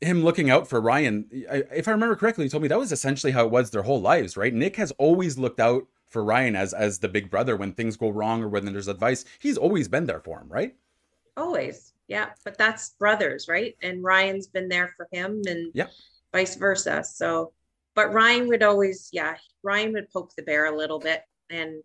[0.00, 1.26] him looking out for Ryan.
[1.50, 3.82] I, if I remember correctly, he told me that was essentially how it was their
[3.82, 4.54] whole lives, right?
[4.54, 8.08] Nick has always looked out for Ryan as as the big brother when things go
[8.10, 9.24] wrong or when there's advice.
[9.40, 10.76] He's always been there for him, right?
[11.36, 11.92] Always.
[12.06, 12.30] Yeah.
[12.44, 13.76] But that's brothers, right?
[13.82, 15.88] And Ryan's been there for him and Yeah.
[16.32, 17.02] vice versa.
[17.04, 17.52] So,
[17.98, 19.34] but Ryan would always, yeah,
[19.64, 21.22] Ryan would poke the bear a little bit.
[21.50, 21.82] And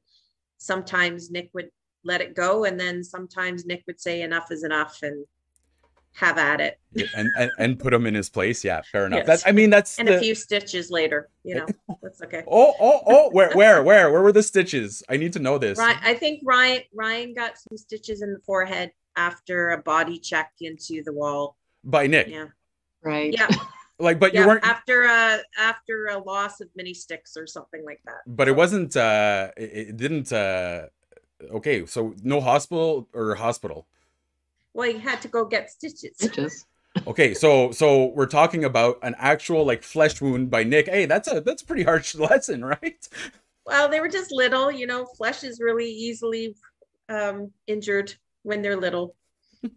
[0.59, 1.71] sometimes Nick would
[2.03, 2.65] let it go.
[2.65, 5.25] And then sometimes Nick would say, enough is enough and
[6.13, 6.79] have at it.
[7.15, 8.63] and, and and put him in his place.
[8.63, 9.21] Yeah, fair enough.
[9.21, 9.25] Yes.
[9.25, 11.65] That's I mean that's And the, a few stitches later, you know,
[12.03, 12.43] that's okay.
[12.47, 15.01] Oh, oh, oh, where, where, where, where were the stitches?
[15.09, 15.79] I need to know this.
[15.79, 20.51] Ryan, I think Ryan, Ryan got some stitches in the forehead after a body check
[20.61, 21.57] into the wall.
[21.83, 22.27] By Nick.
[22.27, 22.49] Yeah.
[23.01, 23.33] Right.
[23.33, 23.49] Yeah.
[24.03, 28.01] Like, but you weren't, After a, after a loss of mini sticks or something like
[28.05, 28.21] that.
[28.27, 30.87] but it wasn't, uh, it, it didn't, uh,
[31.51, 33.87] okay, so no hospital or hospital.
[34.73, 36.15] Well, he had to go get stitches.
[36.17, 36.65] Stitches.
[37.07, 40.87] Okay, so, so we're talking about an actual like flesh wound by Nick.
[40.87, 43.09] Hey, that's a, that's a pretty harsh lesson, right?
[43.65, 46.55] Well, they were just little, you know, flesh is really easily
[47.09, 48.13] um, injured
[48.43, 49.15] when they're little.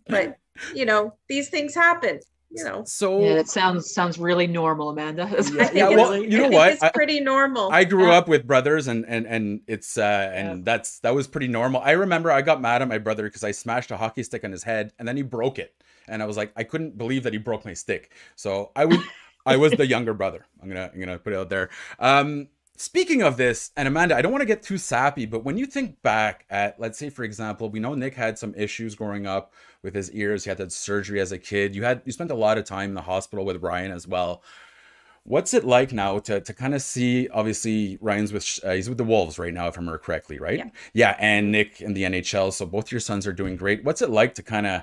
[0.06, 0.36] But,
[0.74, 2.84] you know, these things happen, you know.
[2.84, 5.26] So Yeah, it sounds sounds really normal, Amanda.
[5.30, 6.72] Yeah, I think yeah, it's- well, you know what?
[6.74, 7.70] It's pretty normal.
[7.70, 8.18] I grew Yeah.
[8.18, 10.62] up with brothers and and and it's uh and Yeah.
[10.64, 11.80] that's that was pretty normal.
[11.82, 14.52] I remember I got mad at my brother because I smashed a hockey stick on
[14.52, 15.74] his head and then he broke it.
[16.08, 18.12] And I was like, I couldn't believe that he broke my stick.
[18.36, 19.00] So I would.
[19.44, 20.44] I was the younger brother.
[20.62, 21.70] I'm gonna I'm gonna put it out there.
[21.98, 25.58] Um speaking of this, and Amanda, I don't want to get too sappy, but when
[25.58, 29.26] you think back at let's say for example, we know Nick had some issues growing
[29.26, 30.44] up with his ears.
[30.44, 31.74] He had that surgery as a kid.
[31.74, 34.42] You had you spent a lot of time in the hospital with Ryan as well.
[35.24, 37.28] What's it like now to to kind of see?
[37.28, 40.58] Obviously, Ryan's with uh, he's with the Wolves right now, if I remember correctly, right?
[40.58, 40.70] Yeah.
[40.92, 42.52] Yeah, and Nick in the NHL.
[42.52, 43.84] So both your sons are doing great.
[43.84, 44.82] What's it like to kind of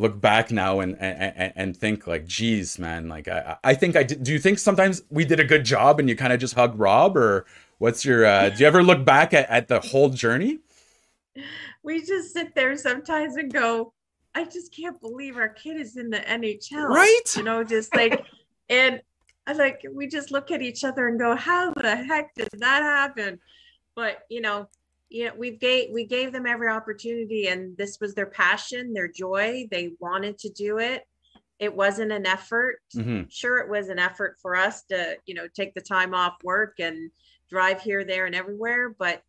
[0.00, 4.02] look back now and and, and- think like, geez, man, like I I think I
[4.02, 4.22] did.
[4.22, 6.78] Do you think sometimes we did a good job and you kind of just hug
[6.78, 7.46] Rob, or
[7.78, 8.24] what's your?
[8.26, 10.58] uh Do you ever look back at, at the whole journey?
[11.82, 13.92] we just sit there sometimes and go,
[14.34, 16.88] I just can't believe our kid is in the NHL.
[16.88, 17.36] Right?
[17.36, 18.24] You know, just like,
[18.68, 19.00] and
[19.46, 22.82] I like, we just look at each other and go, how the heck did that
[22.82, 23.40] happen?
[23.96, 24.68] But, you know,
[25.10, 29.08] you know, we've gave, we gave them every opportunity and this was their passion, their
[29.08, 29.66] joy.
[29.70, 31.02] They wanted to do it.
[31.58, 32.80] It wasn't an effort.
[32.94, 36.36] hmm Sure, it was an effort for us to, you know, take the time off
[36.42, 37.10] work and
[37.50, 38.94] drive here, there, and everywhere.
[38.98, 39.22] But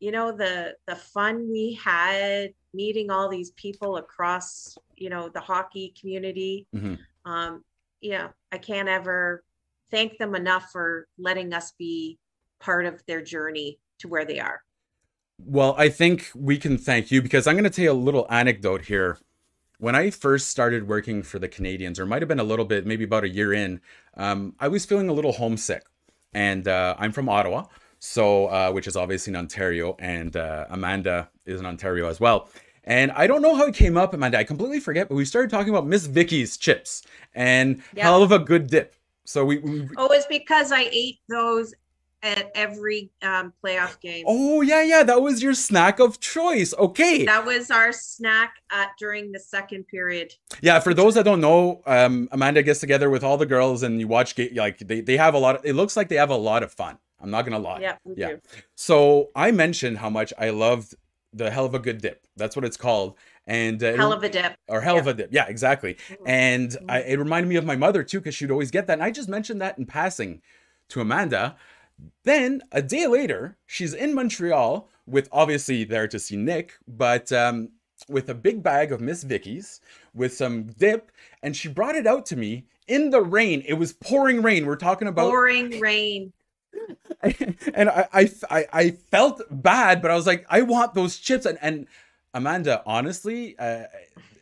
[0.00, 5.40] you know, the the fun we had meeting all these people across, you know, the
[5.40, 6.66] hockey community.
[6.74, 6.98] Mhm.
[7.24, 7.64] Um,
[8.00, 9.44] yeah, I can't ever
[9.92, 12.18] thank them enough for letting us be
[12.58, 14.60] part of their journey to where they are.
[15.44, 18.26] Well, I think we can thank you because I'm going to tell you a little
[18.30, 19.18] anecdote here.
[19.78, 22.86] When I first started working for the Canadiens, or might have been a little bit,
[22.86, 23.80] maybe about a year in,
[24.16, 25.84] um, I was feeling a little homesick.
[26.32, 27.64] And uh, I'm from Ottawa,
[27.98, 32.48] so uh, which is obviously in Ontario, and uh, Amanda is in Ontario as well.
[32.84, 34.38] And I don't know how it came up, Amanda.
[34.38, 37.02] I completely forget, but we started talking about Miss Vickie's chips
[37.34, 38.04] and Yeah.
[38.04, 38.94] hell of a good dip.
[39.24, 41.74] So we, we Oh, it's because I ate those
[42.22, 44.24] at every um, playoff game.
[44.28, 46.72] oh yeah, yeah, that was your snack of choice.
[46.74, 47.24] Okay.
[47.24, 50.34] That was our snack at during the second period.
[50.60, 53.98] Yeah, for those that don't know, um, Amanda gets together with all the girls and
[53.98, 56.36] you watch like they, they have a lot of, it looks like they have a
[56.36, 56.98] lot of fun.
[57.20, 57.80] I'm not gonna lie.
[57.80, 58.28] Yeah, we Yeah.
[58.30, 58.40] do.
[58.74, 60.94] So I mentioned how much I loved
[61.32, 62.26] the hell of a good dip.
[62.36, 63.16] That's what it's called.
[63.46, 64.54] And uh, Hell of a dip.
[64.68, 65.30] or hell of a dip.
[65.32, 65.94] Yeah, exactly.
[66.08, 66.16] Mhm.
[66.26, 68.92] And I, it reminded me of my mother too, because she'd always get that.
[68.94, 70.40] And I just mentioned that in passing
[70.90, 71.56] to Amanda.
[72.24, 77.70] Then a day later, she's in Montreal with obviously there to see Nick, but um,
[78.08, 79.80] with a big bag of Miss Vickie's
[80.14, 81.10] with some dip,
[81.42, 83.62] and she brought it out to me in the rain.
[83.66, 84.66] It was pouring rain.
[84.66, 86.32] We're talking about Pouring rain.
[87.22, 91.46] and I, I I I felt bad, but I was like, I want those chips.
[91.46, 91.86] And and
[92.34, 93.84] Amanda, honestly, uh,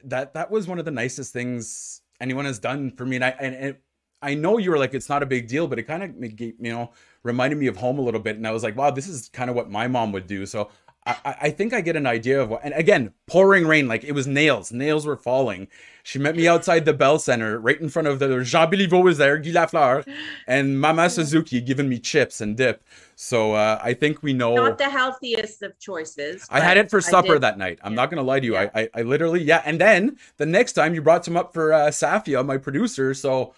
[0.04, 3.16] that that was one of the nicest things anyone has done for me.
[3.16, 3.76] And I and, and
[4.22, 6.54] I know you were like, it's not a big deal, but it kind of you
[6.60, 6.90] know
[7.22, 8.36] reminded me of home a little bit.
[8.36, 10.46] And I was like, wow, this is kind of what my mom would do.
[10.46, 10.70] So
[11.06, 14.12] I, I think I get an idea of what, and again, pouring rain, like it
[14.12, 15.68] was nails, nails were falling.
[16.02, 19.16] She met me outside the Bell Center, right in front of the Jean Béliveau was
[19.16, 20.06] there, Guy Lafleur,
[20.46, 22.84] and Mama Suzuki giving me chips and dip.
[23.16, 24.54] So uh, I think we know.
[24.54, 26.46] Not the healthiest of choices.
[26.50, 27.78] I had it for supper that night.
[27.82, 27.96] I'm yeah.
[27.96, 28.54] not gonna lie to you.
[28.54, 28.70] Yeah.
[28.74, 29.62] I, I, I literally yeah.
[29.64, 33.14] And then the next time you brought some up for uh, Safia, my producer.
[33.14, 33.54] So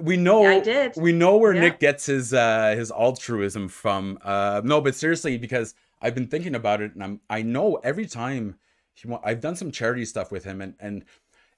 [0.00, 0.92] we know yeah, I did.
[0.96, 4.18] we know where Nick gets his uh, his altruism from.
[4.22, 8.06] Uh, no, but seriously, because I've been thinking about it, and I'm I know every
[8.06, 8.56] time
[8.94, 11.04] he want, I've done some charity stuff with him, and and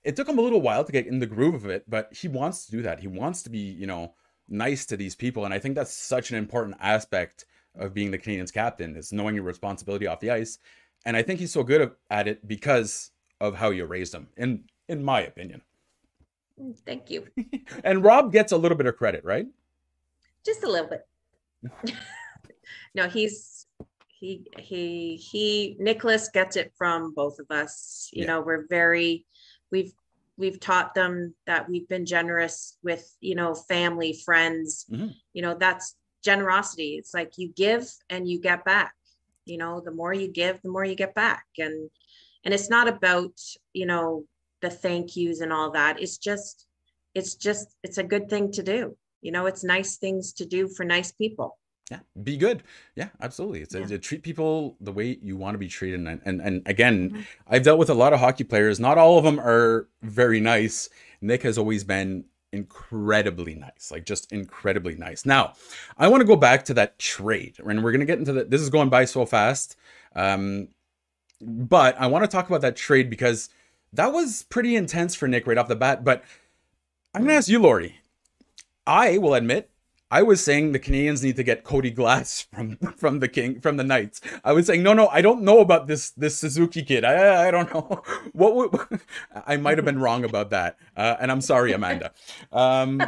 [0.04, 2.28] it took him a little while to get in the groove of it, but he
[2.28, 3.00] wants to do that.
[3.00, 4.14] He wants to be you know
[4.48, 8.18] nice to these people, and I think that's such an important aspect of being the
[8.18, 10.58] Canadiens captain is knowing your responsibility off the ice,
[11.04, 14.64] and I think he's so good at it because of how you raised him, in
[14.88, 15.62] in my opinion.
[16.86, 17.26] Thank you.
[17.84, 19.46] and Rob gets a little bit of credit, right?
[20.44, 21.94] Just a little bit.
[22.94, 23.66] no, he's
[24.08, 28.08] he he he Nicholas gets it from both of us.
[28.12, 28.28] You yeah.
[28.28, 29.26] know, we're very
[29.70, 29.92] we've
[30.36, 35.08] we've taught them that we've been generous with you know family friends mm-hmm.
[35.32, 38.94] you know that's generosity it's like you give and you get back
[39.44, 41.90] you know the more you give the more you get back and
[42.44, 43.32] and it's not about
[43.72, 44.24] you know
[44.62, 46.66] the thank yous and all that it's just
[47.14, 48.96] it's just it's a good thing to do.
[49.20, 51.58] You know it's nice things to do for nice people.
[51.90, 52.62] Yeah be good.
[52.96, 53.60] Yeah absolutely.
[53.60, 53.84] It's yeah.
[53.84, 57.10] A, to treat people the way you want to be treated and and, and again
[57.10, 57.20] mm-hmm.
[57.48, 58.80] i've dealt with a lot of hockey players.
[58.80, 60.88] Not all of them are very nice.
[61.20, 65.24] Nick has always been incredibly nice like just incredibly nice.
[65.24, 65.54] Now
[65.98, 68.50] i want to go back to that trade and we're going to get into that
[68.50, 69.76] this is going by so fast
[70.14, 70.68] um
[71.40, 73.48] but i want to talk about that trade because
[73.92, 76.24] that was pretty intense for nick right off the bat but
[77.14, 77.96] i'm going to ask you lori
[78.86, 79.72] i will admit
[80.12, 83.78] I was saying the Canadiens need to get Cody Glass from from the King from
[83.78, 84.20] the Knights.
[84.44, 87.02] I was saying no, no, I don't know about this this Suzuki kid.
[87.02, 88.02] I I don't know
[88.32, 89.00] what would
[89.46, 92.12] I might have been wrong about that, uh, and I'm sorry, Amanda.
[92.52, 93.02] Um,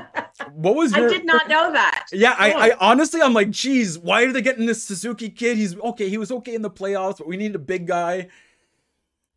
[0.55, 1.11] what was your?
[1.11, 2.07] I did not know that.
[2.11, 5.59] Yeah, I, I honestly I'm like, geez, why are they getting this Suzuki kid?
[5.59, 6.09] He's okay.
[6.09, 8.29] He was okay in the playoffs, but we need a big guy.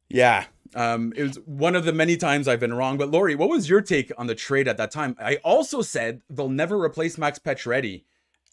[0.09, 2.97] Yeah, um, it was one of the many times I've been wrong.
[2.97, 5.15] But Lori, what was your take on the trade at that time?
[5.19, 8.03] I also said they'll never replace Max Pacioretty,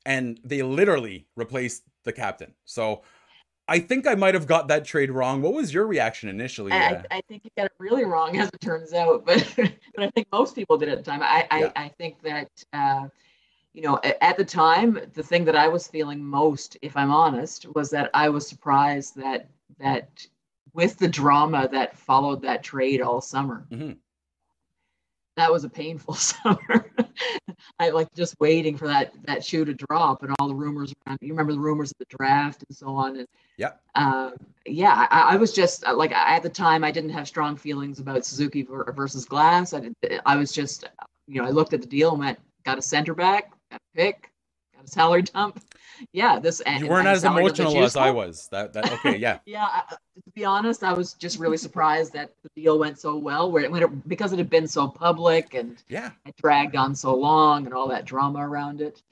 [0.06, 2.54] and they literally replaced the captain.
[2.64, 3.02] So
[3.66, 5.42] I think I might have got that trade wrong.
[5.42, 6.72] What was your reaction initially?
[6.72, 9.24] I, I think you got it really wrong, as it turns out.
[9.24, 11.22] But but I think most people did at the time.
[11.22, 11.72] I yeah.
[11.76, 12.50] I, I, think that.
[12.72, 13.08] Uh,
[13.72, 17.66] you know, at the time, the thing that I was feeling most, if I'm honest,
[17.74, 19.48] was that I was surprised that
[19.80, 20.24] that
[20.74, 23.64] with the drama that followed that trade all summer.
[23.70, 23.92] Mm-hmm.
[25.36, 26.90] That was a painful summer.
[27.78, 31.18] I like just waiting for that that shoe to drop and all the rumors around.
[31.22, 33.16] You remember the rumors of the draft and so on.
[33.16, 34.30] And yeah, uh,
[34.66, 37.98] yeah, I, I, was just uh, like at the time I didn't have strong feelings
[37.98, 39.72] about Suzuki versus Glass.
[39.72, 40.88] I did, I was just,
[41.26, 43.96] you know, I looked at the deal and went, got a center back, got a
[43.96, 44.30] pick,
[44.76, 45.60] got a salary dump
[46.12, 48.48] yeah, this you weren't as emotional as I was.
[48.48, 49.38] That that okay, yeah.
[49.46, 53.16] yeah, I, to be honest, I was just really surprised that the deal went so
[53.16, 56.76] well, where it, when it because it had been so public and yeah, it dragged
[56.76, 59.02] on so long and all that drama around it.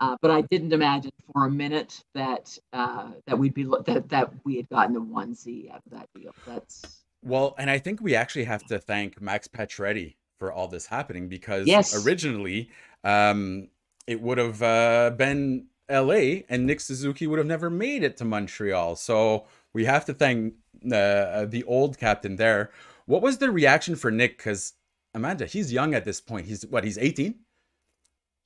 [0.00, 4.32] Uh, but I didn't imagine for a minute that uh, that we'd be that that
[4.44, 6.34] we had gotten a one C out of that deal.
[6.46, 10.86] That's well, and I think we actually have to thank Max Pacioretty for all this
[10.86, 12.06] happening because yes.
[12.06, 12.70] originally
[13.04, 13.68] um,
[14.06, 18.24] it would have uh, been LA, and Nick Suzuki would have never made it to
[18.24, 18.96] Montreal.
[18.96, 22.70] So we have to thank uh, the OHL captain there.
[23.06, 24.38] What was the reaction for Nick?
[24.38, 24.74] Because
[25.14, 26.46] Amanda, he's young at this point.
[26.46, 26.84] He's what?
[26.84, 27.34] He's 18.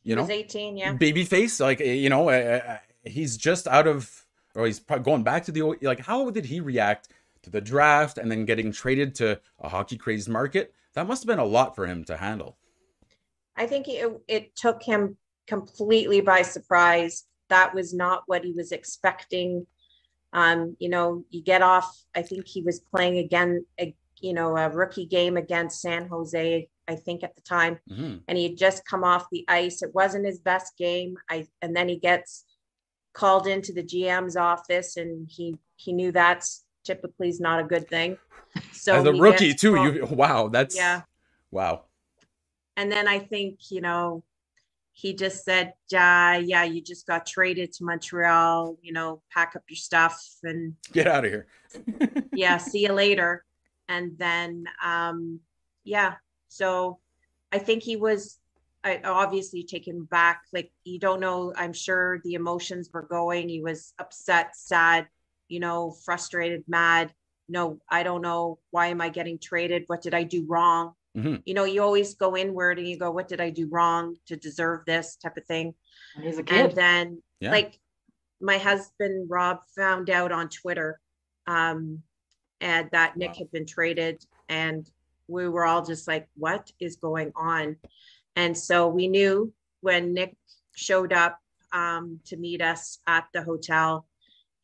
[0.03, 0.77] You know, he's 18.
[0.77, 0.93] Yeah.
[0.95, 5.45] Baby face, like you know, uh, uh, he's just out of, or he's going back
[5.45, 5.83] to the old.
[5.83, 7.09] Like, how did he react
[7.43, 10.75] to the draft and then getting traded to a hockey crazed market?
[10.95, 12.57] That must have been a lot for him to handle.
[13.57, 15.17] I think it, it took him
[15.47, 19.67] completely by surprise that was not what he was expecting.
[20.33, 24.57] Um, you know, you get off, I think he was playing again, a, you know,
[24.57, 28.17] a rookie game against San Jose, I think at the time, mm-hmm.
[28.29, 29.83] and he had just come off the ice.
[29.83, 31.17] It wasn't his best game.
[31.31, 32.45] I and then he gets
[33.13, 37.89] called into the GM's office, and he he knew that's typically is not a good
[37.89, 38.19] thing.
[38.73, 41.03] So as a rookie too, called, you wow, that's yeah,
[41.51, 41.85] wow.
[42.77, 44.23] And then I think you know
[44.97, 49.65] he just said, uh, yeah, you just got traded to Montreal, you know, pack up
[49.69, 51.47] your stuff and get out of here.
[52.33, 53.45] yeah, see you later.
[53.89, 55.41] and then um,
[55.83, 56.15] yeah,
[56.49, 57.01] so
[57.53, 58.39] I think he was
[58.85, 60.43] I obviously taken back.
[60.53, 61.53] Like you don't know.
[61.57, 63.49] I'm sure the emotions were going.
[63.49, 65.09] He was upset, sad,
[65.49, 67.13] you know, frustrated, mad.
[67.49, 68.59] No, I don't know.
[68.71, 69.85] Why am I getting traded?
[69.89, 70.93] What did I do wrong?
[71.17, 71.37] Mm-hmm.
[71.45, 74.37] You know, you always go inward and you go, what did I do wrong to
[74.37, 75.75] deserve this type of thing?
[76.21, 76.67] He's a kid.
[76.67, 77.53] And then yeah.
[77.53, 77.79] like
[78.41, 81.01] my husband Rob found out on Twitter
[81.47, 82.03] um,
[82.61, 83.37] and that Nick wow.
[83.39, 84.91] had been traded and
[85.29, 87.77] we were all just like, what is going on?
[88.37, 90.37] And so we knew when Nick
[90.75, 91.39] showed up
[91.73, 94.07] um, to meet us at the hotel.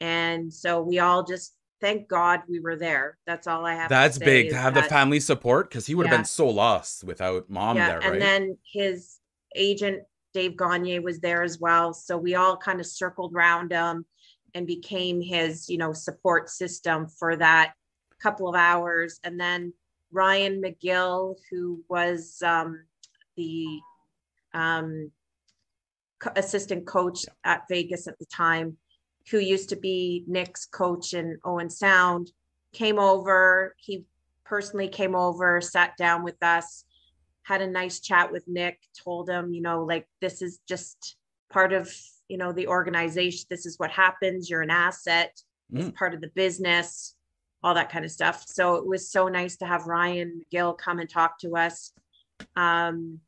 [0.01, 3.19] And so we all just thank God we were there.
[3.27, 3.89] That's all I have.
[3.89, 6.49] That's to big to have that, the family support because he would have been so
[6.49, 7.99] lost without mom yeah, there.
[8.01, 8.13] Right?
[8.13, 9.19] And then his
[9.55, 10.03] agent
[10.33, 11.93] Dave Gagne was there as well.
[11.93, 14.05] So we all kind of circled around him
[14.55, 17.73] and became his, you know, support system for that
[18.23, 19.19] couple of hours.
[19.25, 19.73] And then
[20.13, 22.85] Ryan McGill, who was um,
[23.37, 23.67] the
[24.55, 25.11] um,
[26.37, 28.77] assistant coach at Vegas at the time,
[29.31, 32.33] who used to be Nick's coach in Owen Sound,
[32.73, 33.75] came over.
[33.79, 34.05] He
[34.45, 36.85] personally came over, sat down with us,
[37.43, 41.17] had a nice chat with Nick, told him, you know, like this is just
[41.51, 41.93] part of,
[42.29, 43.47] you know, the organization.
[43.49, 44.51] This is what happens.
[44.51, 45.41] You're an asset.
[45.73, 45.89] Mm.
[45.89, 47.15] It's part of the business,
[47.63, 48.45] all that kind of stuff.
[48.47, 51.93] So it was so nice to have Ryan Gill come and talk to us.
[52.57, 53.21] Um,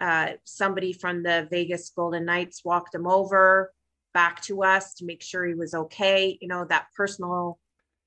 [0.00, 3.72] uh, somebody from the Vegas Golden Knights walked him over
[4.16, 6.38] back to us to make sure he was okay.
[6.40, 7.58] You know, that personal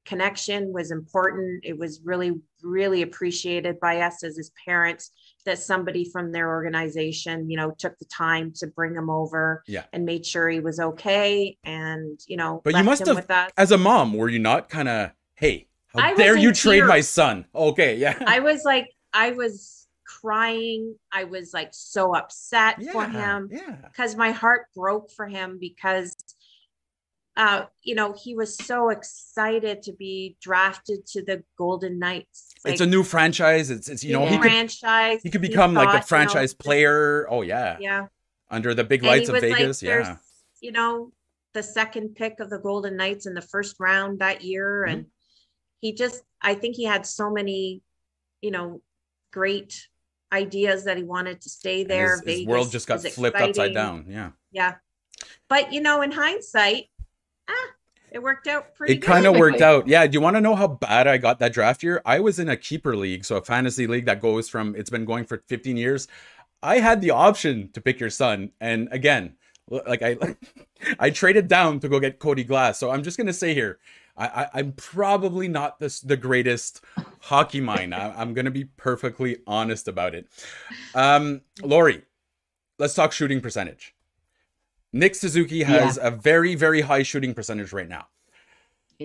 [0.07, 1.64] connection was important.
[1.64, 2.32] It was really,
[2.64, 5.12] really appreciated by us as his parents
[5.45, 9.84] that somebody from their organization, you know, took the time to bring him over yeah.
[9.93, 11.55] and made sure he was okay.
[11.64, 15.12] And, you know, but you must have, as a mom, were you not kind of,
[15.36, 17.45] hey, how dare you trade my son?
[17.53, 17.97] Okay.
[17.97, 18.18] Yeah.
[18.26, 19.79] I was like, I was
[20.22, 20.95] crying.
[21.12, 23.49] I was like so upset yeah, for him
[23.84, 26.16] because my heart broke for him because
[27.39, 32.53] uh, you know, he was so excited to be drafted to the Golden Knights.
[32.66, 33.70] Like, it's a new franchise.
[33.70, 35.22] It's, it's you know, he franchise.
[35.22, 37.28] Could, he could become he thought, like a franchise you know, player.
[37.30, 37.78] Oh yeah.
[37.80, 38.07] Yeah.
[38.51, 39.82] Under the big lights of Vegas.
[39.82, 40.18] Like, yeah.
[40.60, 41.14] You know,
[41.53, 44.84] the second pick of the Golden Knights in the first round that year.
[44.86, 44.97] Mm-hmm.
[44.97, 45.05] And
[45.80, 47.82] he just, I think he had so many,
[48.41, 48.82] you know,
[49.32, 49.88] great
[50.32, 52.22] ideas that he wanted to stay there.
[52.26, 53.50] His, his world just got flipped exciting.
[53.50, 54.06] upside down.
[54.08, 54.32] Yeah.
[54.52, 54.76] Yeah.
[55.48, 56.86] But you know, in hindsight,
[57.50, 57.68] ah,
[58.12, 58.94] it worked out pretty.
[58.94, 59.88] It kind of worked out.
[59.88, 60.06] Yeah.
[60.08, 62.02] Do you want to know how bad I got that draft year?
[62.06, 65.06] I was in a keeper league, so a fantasy league that goes from it's been
[65.06, 66.08] going for 15 years.
[66.62, 69.36] I had the option to pick your son, and again,
[69.70, 70.18] like I,
[71.00, 72.78] I traded down to go get Cody Glass.
[72.78, 73.80] So I'm just gonna say here,
[74.20, 76.82] I, I am probably not the the greatest
[77.22, 77.95] hockey mind.
[77.95, 80.28] I, am gonna be perfectly honest about it.
[80.93, 82.03] Um, Lori,
[82.78, 83.95] let's talk shooting percentage.
[84.91, 86.07] Nick Suzuki has yeah.
[86.07, 88.07] a very very high shooting percentage right now.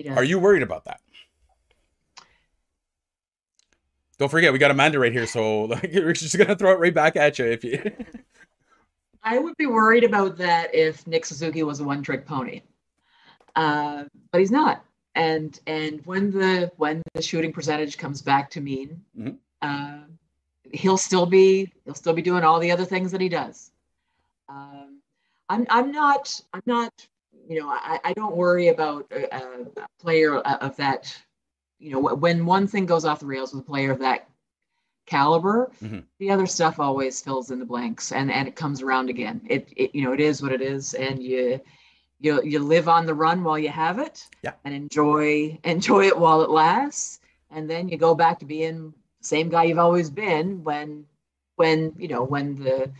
[0.09, 0.99] Are you worried about that?
[4.17, 6.93] Don't forget, we got Amanda right here, so like, we're just gonna throw it right
[6.93, 7.79] back at you if you.
[9.23, 12.61] I would be worried about that if Nick Suzuki was a one-trick pony,
[13.55, 14.83] uh, but he's not
[15.15, 19.35] and and when the when the shooting percentage comes back to mean mm-hmm.
[19.61, 20.03] uh,
[20.71, 23.71] he'll still be he'll still be doing all the other things that he does
[24.49, 24.99] um,
[25.49, 26.91] i'm i'm not i'm not
[27.47, 29.33] you know i, I don't worry about a,
[29.81, 31.17] a player of that
[31.79, 34.27] you know when one thing goes off the rails with a player of that
[35.05, 35.99] caliber mm-hmm.
[36.19, 39.69] the other stuff always fills in the blanks and and it comes around again it,
[39.77, 41.61] it you know it is what it is and you
[42.19, 44.53] you you live on the run while you have it yeah.
[44.63, 47.19] and enjoy enjoy it while it lasts
[47.51, 51.05] and then you go back to being the same guy you've always been when
[51.55, 52.91] when you know when the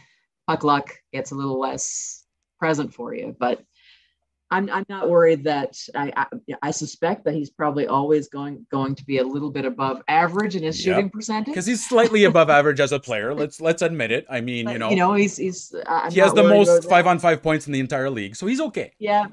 [0.48, 2.26] puck luck gets a little less
[2.60, 3.64] present for you but
[4.56, 8.96] I'm, I'm not worried that I, I, I suspect that he's probably always going going
[8.96, 11.12] to be a little bit above average in his shooting yep.
[11.12, 13.34] percentage because he's slightly above average as a player.
[13.34, 14.26] Let's let's admit it.
[14.30, 17.06] I mean, but, you know, you know, he's he's uh, he has the most five
[17.06, 18.94] on five points in the entire league, so he's okay.
[18.98, 19.26] Yeah,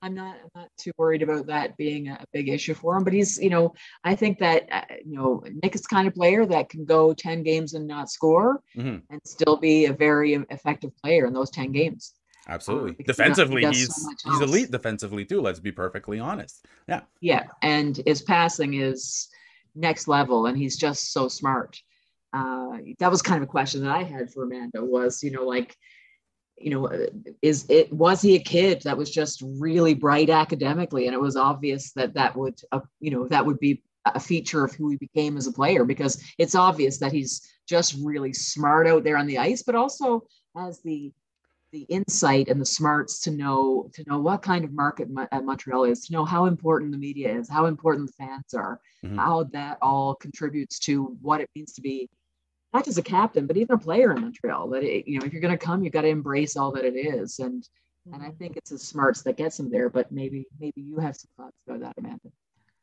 [0.00, 3.02] I'm not I'm not too worried about that being a big issue for him.
[3.02, 6.14] But he's you know I think that uh, you know Nick is the kind of
[6.14, 8.98] player that can go ten games and not score mm-hmm.
[9.10, 12.14] and still be a very effective player in those ten games.
[12.48, 12.92] Absolutely.
[12.92, 15.40] Uh, defensively, he's so he's elite defensively too.
[15.40, 16.64] Let's be perfectly honest.
[16.88, 17.02] Yeah.
[17.20, 19.28] Yeah, and his passing is
[19.74, 21.80] next level, and he's just so smart.
[22.32, 24.84] Uh, that was kind of a question that I had for Amanda.
[24.84, 25.76] Was you know like,
[26.58, 27.06] you know, uh,
[27.42, 31.36] is it was he a kid that was just really bright academically, and it was
[31.36, 34.96] obvious that that would uh, you know that would be a feature of who he
[34.96, 39.26] became as a player because it's obvious that he's just really smart out there on
[39.26, 40.24] the ice, but also
[40.56, 41.12] has the
[41.72, 45.84] the insight and the smarts to know to know what kind of market uh, Montreal
[45.84, 49.16] is, to know how important the media is, how important the fans are, mm-hmm.
[49.16, 52.08] how that all contributes to what it means to be
[52.72, 54.68] not just a captain, but even a player in Montreal.
[54.70, 56.84] That it, you know, if you're going to come, you've got to embrace all that
[56.84, 57.66] it is, and
[58.06, 58.36] and I mm-hmm.
[58.36, 59.88] think it's the smarts that gets him there.
[59.88, 62.30] But maybe maybe you have some thoughts about that, Amanda.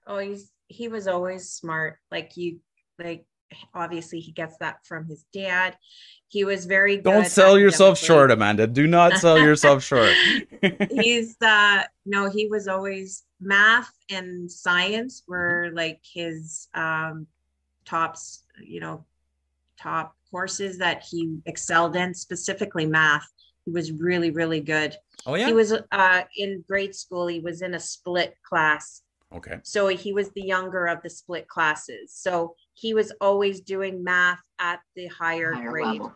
[0.07, 1.97] Oh, he's he was always smart.
[2.11, 2.59] Like you,
[2.97, 3.25] like
[3.74, 5.78] obviously he gets that from his dad.
[6.28, 8.68] He was very Don't sell yourself short, Amanda.
[8.68, 10.14] Do not sell yourself short.
[10.91, 17.26] He's uh no, he was always math and science were like his um
[17.86, 19.06] tops, you know,
[19.82, 23.28] top courses that he excelled in, specifically math.
[23.66, 24.95] He was really, really good.
[25.26, 25.47] Oh yeah.
[25.47, 29.02] He was uh in grade school, he was in a split class.
[29.34, 29.60] Okay.
[29.64, 32.14] So he was the younger of the split classes.
[32.14, 35.86] So he was always doing math at the higher, higher grade.
[35.86, 36.13] Level.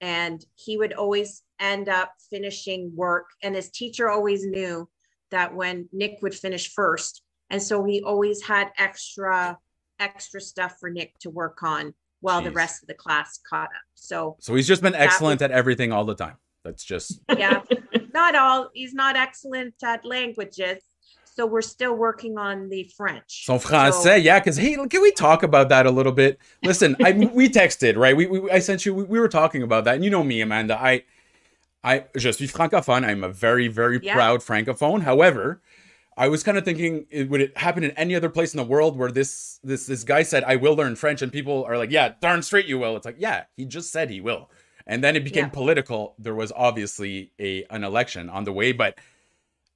[0.00, 3.26] And he would always end up finishing work.
[3.42, 4.88] And his teacher always knew
[5.30, 7.22] that when Nick would finish first.
[7.50, 9.58] And so he always had extra,
[9.98, 12.44] extra stuff for Nick to work on while Jeez.
[12.44, 13.82] the rest of the class caught up.
[13.94, 16.36] So So he's just been excellent was, at everything all the time.
[16.64, 17.62] That's just yeah.
[18.12, 20.82] not all he's not excellent at languages
[21.34, 23.46] so we're still working on the French.
[23.46, 24.38] Son français, so, yeah.
[24.38, 26.38] Because hey, can we talk about that a little bit?
[26.64, 28.16] Listen, I we texted right.
[28.16, 28.94] We, we I sent you.
[28.94, 30.80] We, we, were talking about that, and you know me, Amanda.
[30.80, 31.04] I
[31.84, 33.04] I je suis francophone.
[33.04, 34.14] I'm a very very yeah.
[34.14, 35.02] proud francophone.
[35.02, 35.60] However.
[36.16, 38.98] I was kind of thinking, would it happen in any other place in the world
[38.98, 42.12] where this this this guy said, "I will learn French," and people are like, "Yeah,
[42.20, 44.50] darn straight you will." It's like, yeah, he just said he will,
[44.86, 45.50] and then it became yeah.
[45.50, 46.16] political.
[46.18, 48.98] There was obviously a an election on the way, but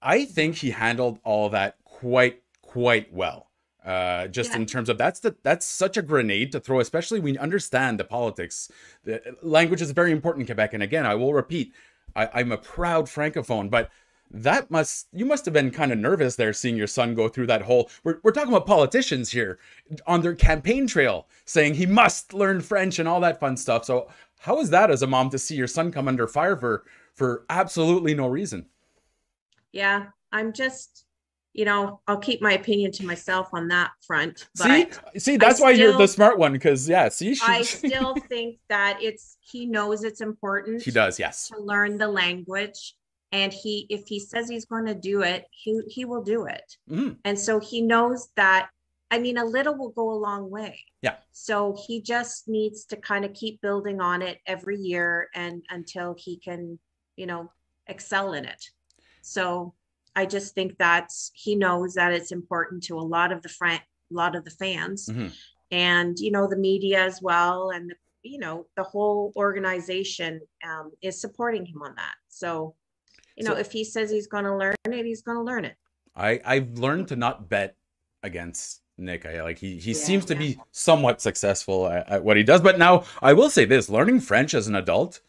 [0.04, 3.48] I think he handled all that quite quite well.
[3.84, 4.56] Uh, just yeah.
[4.56, 7.98] in terms of that's the that's such a grenade to throw, especially when you understand
[7.98, 8.70] the politics.
[9.04, 11.72] The language is very important in Quebec, and again, I will repeat,
[12.14, 13.90] I, I'm a proud francophone, but
[14.30, 17.46] that must you must have been kind of nervous there seeing your son go through
[17.46, 19.58] that whole we're, we're talking about politicians here
[20.06, 24.08] on their campaign trail saying he must learn french and all that fun stuff so
[24.40, 27.44] how is that as a mom to see your son come under fire for for
[27.48, 28.66] absolutely no reason
[29.74, 31.04] yeah, I'm just,
[31.52, 34.48] you know, I'll keep my opinion to myself on that front.
[34.56, 34.86] see,
[35.18, 38.58] see, that's I why still, you're the smart one, because yeah, see, I still think
[38.68, 40.82] that it's he knows it's important.
[40.82, 42.94] He does, yes, to learn the language,
[43.32, 46.76] and he, if he says he's going to do it, he he will do it,
[46.90, 47.14] mm-hmm.
[47.24, 48.70] and so he knows that.
[49.10, 50.80] I mean, a little will go a long way.
[51.02, 51.16] Yeah.
[51.30, 56.16] So he just needs to kind of keep building on it every year and until
[56.18, 56.80] he can,
[57.14, 57.52] you know,
[57.86, 58.64] excel in it.
[59.24, 59.74] So
[60.14, 63.80] I just think that's he knows that it's important to a lot of the front,
[64.10, 65.28] a lot of the fans, mm-hmm.
[65.70, 70.92] and you know the media as well, and the, you know the whole organization um,
[71.02, 72.14] is supporting him on that.
[72.28, 72.74] So
[73.36, 75.64] you know so, if he says he's going to learn it, he's going to learn
[75.64, 75.76] it.
[76.14, 77.76] I I've learned to not bet
[78.22, 79.24] against Nick.
[79.26, 80.40] I like he he yeah, seems to yeah.
[80.40, 82.60] be somewhat successful at, at, what he does.
[82.60, 85.20] But now I will say this: learning French as an adult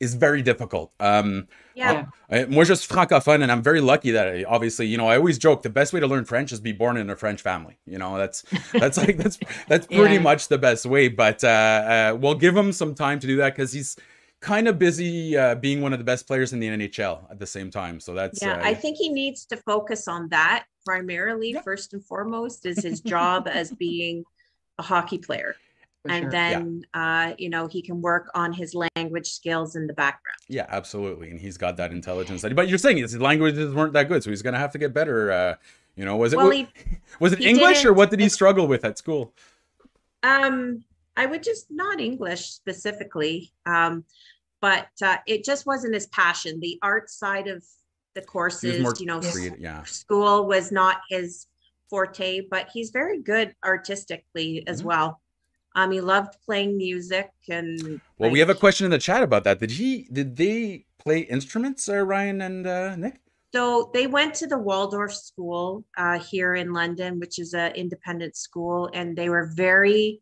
[0.00, 0.92] is very difficult.
[1.00, 2.06] Um, yeah.
[2.30, 5.38] I, je suis francophone, and I'm very lucky that I, obviously, you know, I always
[5.38, 7.78] joke the best way to learn French is be born in a French family.
[7.86, 10.20] You know, that's that's like that's that's pretty yeah.
[10.20, 11.08] much the best way.
[11.08, 13.96] But uh, uh, we'll give him some time to do that because he's
[14.40, 17.46] kind of busy uh, being one of the best players in the NHL at the
[17.46, 17.98] same time.
[17.98, 18.54] So that's yeah.
[18.54, 21.52] Uh, I think he needs to focus on that primarily.
[21.52, 21.62] Yeah.
[21.62, 24.24] First and foremost, is his job as being
[24.78, 25.56] a hockey player
[26.06, 26.30] and sure.
[26.30, 27.28] then yeah.
[27.30, 31.30] uh, you know he can work on his language skills in the background yeah absolutely
[31.30, 34.42] and he's got that intelligence but you're saying his languages weren't that good so he's
[34.42, 35.54] gonna have to get better uh,
[35.96, 36.68] you know was it well, he,
[37.20, 39.32] was it english or what did he struggle with at school
[40.22, 40.84] um
[41.16, 44.04] i would just not english specifically um
[44.60, 47.64] but uh, it just wasn't his passion the art side of
[48.14, 51.46] the courses you know creative, yeah school was not his
[51.90, 54.88] forte but he's very good artistically as mm-hmm.
[54.88, 55.20] well
[55.78, 58.00] um, he loved playing music and.
[58.18, 59.60] Well, like, we have a question in the chat about that.
[59.60, 60.08] Did he?
[60.12, 63.20] Did they play instruments, uh, Ryan and uh, Nick?
[63.54, 68.36] So they went to the Waldorf School uh, here in London, which is an independent
[68.36, 70.20] school, and they were very.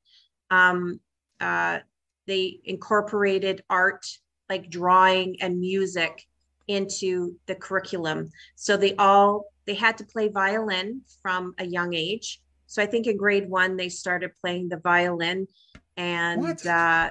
[0.50, 1.00] Um,
[1.40, 1.78] uh,
[2.26, 4.04] they incorporated art,
[4.50, 6.26] like drawing and music,
[6.68, 8.30] into the curriculum.
[8.56, 13.06] So they all they had to play violin from a young age so I think
[13.06, 15.48] in grade one they started playing the violin,
[15.96, 17.10] and uh,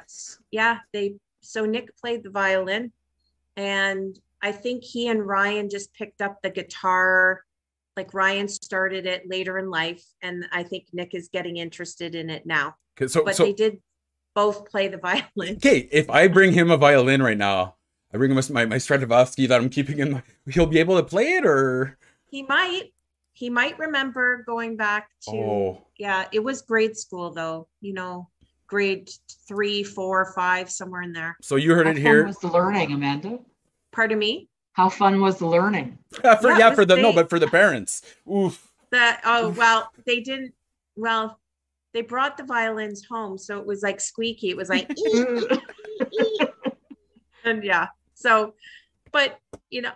[0.51, 2.91] yeah, they so Nick played the violin,
[3.56, 7.41] and I think he and Ryan just picked up the guitar
[7.97, 12.30] like Ryan started it later in life, and I think Nick is getting interested in
[12.30, 12.76] it now.
[13.08, 13.80] So, But so they did
[14.34, 15.56] both play the violin.
[15.56, 17.76] okay, if I bring him a violin right now,
[18.14, 21.03] I bring him my my Stradivari that I'm keeping in my, he'll be able to
[21.03, 21.97] play it or
[22.30, 22.91] He might,
[23.36, 25.31] he might remember going back to.
[25.31, 27.67] oh Yeah, it was grade school though.
[27.81, 28.29] You know,
[28.65, 29.09] grade
[29.47, 31.38] three, four, five, somewhere in there.
[31.41, 33.39] so you heard How it fun here was the learning, Amanda?
[33.91, 34.49] Pardon me.
[34.73, 35.97] How fun was the learning?
[36.09, 39.91] for Yeah, yeah, for was the no but for the parents oof That oh well,
[40.05, 40.53] they didn't.
[40.95, 41.39] Well,
[41.93, 44.49] they brought the violins home, so it was like squeaky.
[44.49, 44.89] It was like.
[47.45, 48.55] and yeah so
[49.11, 49.91] but you know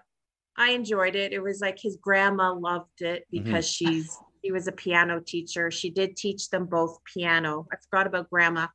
[0.59, 1.31] i enjoyed it.
[1.33, 5.69] It was like his grandma loved it because she's she was a piano teacher.
[5.71, 7.67] She did teach them both piano.
[7.73, 8.67] I forgot about grandma.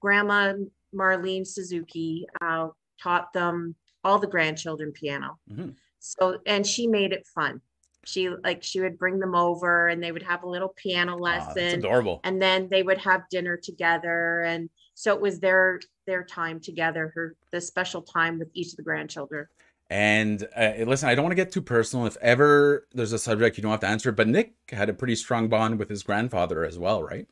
[0.00, 0.54] Grandma
[0.94, 2.68] marlene suzuki uh,
[3.00, 3.74] taught them
[4.04, 5.38] all the grandchildren piano.
[5.50, 5.74] Mhm.
[5.98, 7.60] so and she made it fun.
[8.04, 11.56] She like she would bring them over and they would have a little piano that's
[11.56, 12.20] lesson adorable.
[12.24, 14.42] and then they would have dinner together.
[14.42, 18.76] And so it was their their time together her the special time with each of
[18.76, 19.46] the grandchildren
[19.92, 22.06] And uh, listen, I don't want to get too personal.
[22.06, 25.14] If ever there's a subject you don't have to answer, but Nick had a pretty
[25.16, 27.26] strong bond with his grandfather as well, right?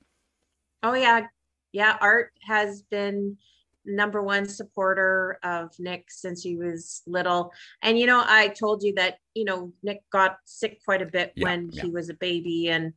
[0.83, 1.27] oh yeah
[1.73, 3.37] yeah art has been
[3.85, 7.53] number one supporter of nick since he was little
[7.83, 11.33] and you know i told you that you know nick got sick quite a bit
[11.35, 11.83] Yeah, when yeah.
[11.83, 12.93] he was a baby and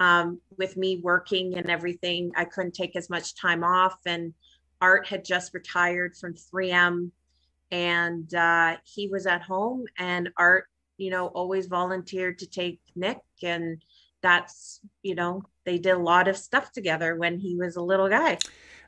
[0.00, 4.34] um, with me working and everything i couldn't take as much time off and
[4.80, 7.10] art had just retired from 3m
[7.70, 10.64] and uh, he was at home and art
[10.96, 13.18] you know always volunteered to take nick.
[13.42, 13.82] And
[14.22, 18.08] that's you know they did a lot of stuff together when he was a little
[18.08, 18.38] guy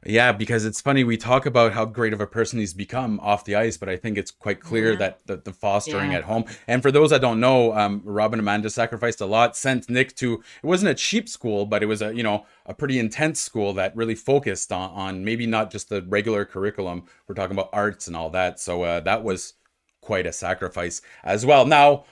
[0.06, 3.44] Yeah, because it's funny we talk about how great of a person he's become off
[3.44, 4.98] the ice, but I think it's quite clear Yeah.
[4.98, 6.18] that the, the fostering Yeah.
[6.18, 6.44] at home.
[6.66, 10.16] And for those that don't know, um, Rob and Amanda sacrificed a lot, sent Nick
[10.16, 13.40] to it wasn't a cheap school, but it was a you know a pretty intense
[13.40, 17.04] school that really focused on on maybe not just the regular curriculum.
[17.28, 18.58] We're talking about arts and all that.
[18.58, 19.52] So uh, that was
[20.00, 21.66] quite a sacrifice as well.
[21.66, 22.04] Now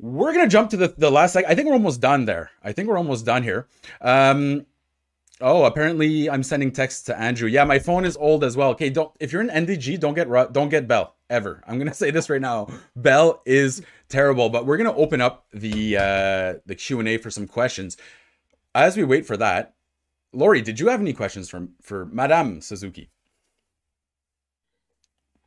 [0.00, 1.36] we're gonna jump to the the last.
[1.36, 2.50] I think we're almost done there.
[2.64, 3.68] I think we're almost done here.
[4.00, 4.66] Um,
[5.44, 7.48] Oh, apparently I'm sending texts to Andrew.
[7.48, 8.70] Yeah, my phone is old as well.
[8.70, 11.64] Okay, don't if you're an NDG, don't get don't get Bell ever.
[11.66, 12.68] I'm gonna say this right now.
[12.94, 17.28] Bell is terrible, but we're gonna open up the uh, the Q and A for
[17.28, 17.96] some questions.
[18.72, 19.74] As we wait for that,
[20.32, 23.10] Lori, did you have any questions from for Madame Suzuki?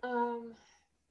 [0.03, 0.55] Um,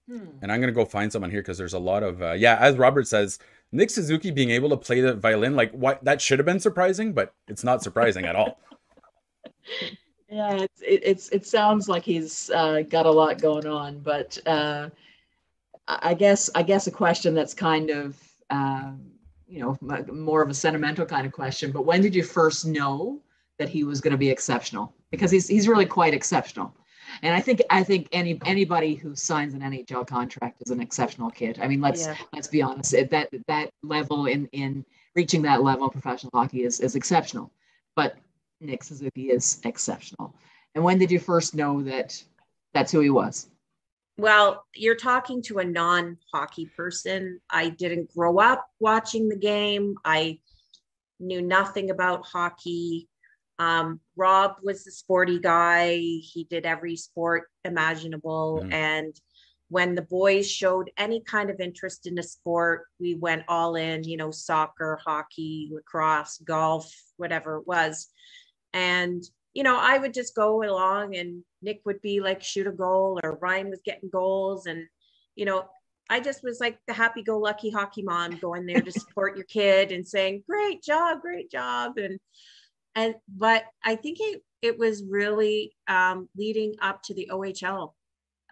[0.07, 0.27] hmm.
[0.43, 2.59] And I'm gonna go find someone here because there's a lot of uh, yeah.
[2.61, 3.39] As Robert says,
[3.73, 7.15] Nick Suzuki being able to play the violin, like what that should have been surprising,
[7.15, 8.59] but it's not surprising at all.
[10.31, 14.39] Yeah, it's, it, it's it sounds like he's uh, got a lot going on, but
[14.47, 14.89] uh,
[15.87, 18.17] I guess I guess a question that's kind of
[18.51, 19.01] um,
[19.47, 19.77] you know
[20.13, 21.71] more of a sentimental kind of question.
[21.71, 23.21] But when did you first know
[23.59, 24.95] that he was going to be exceptional?
[25.11, 26.75] Because he's he's really quite exceptional,
[27.23, 31.31] and I think I think any anybody who signs an NHL contract is an exceptional
[31.31, 31.59] kid.
[31.63, 32.17] I mean, let's Yeah.
[32.33, 32.95] let's be honest.
[32.95, 34.85] it- That that level in in
[35.15, 37.53] reaching that level of professional hockey is is exceptional,
[37.95, 38.17] but
[38.65, 40.35] Nick Suzuki is exceptional.
[40.75, 42.21] And when did you first know that
[42.73, 43.49] that's who he was?
[44.17, 47.41] Well, you're talking to a non hockey person.
[47.51, 49.97] I didn't grow up watching the game.
[50.05, 50.41] I
[51.21, 53.09] knew nothing about hockey.
[53.59, 55.95] Um, Rob was the sporty guy.
[55.97, 58.63] He did every sport imaginable.
[58.63, 58.73] Mhm.
[58.73, 59.21] And
[59.69, 64.05] when the boys showed any kind of interest in a sport, we went all in,
[64.05, 68.09] you know, soccer, hockey, lacrosse, golf, whatever it was.
[68.75, 72.73] And you know, I would just go along and Nick would be like shoot a
[72.73, 74.67] goal or Ryan was getting goals.
[74.67, 74.87] And,
[75.37, 75.67] you know,
[76.11, 79.47] I just was like the happy go lucky hockey mom going there to support your
[79.47, 81.99] kid and saying, great job, great job.
[81.99, 82.19] And,
[82.97, 87.93] and, but I think it, it was really um, leading up to the OHL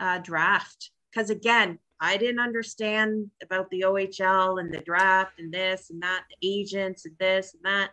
[0.01, 0.91] uh, draft.
[1.15, 6.25] Cause again, I didn't understand about the OHL and the draft and this and that,
[6.29, 7.91] the agents and this and that.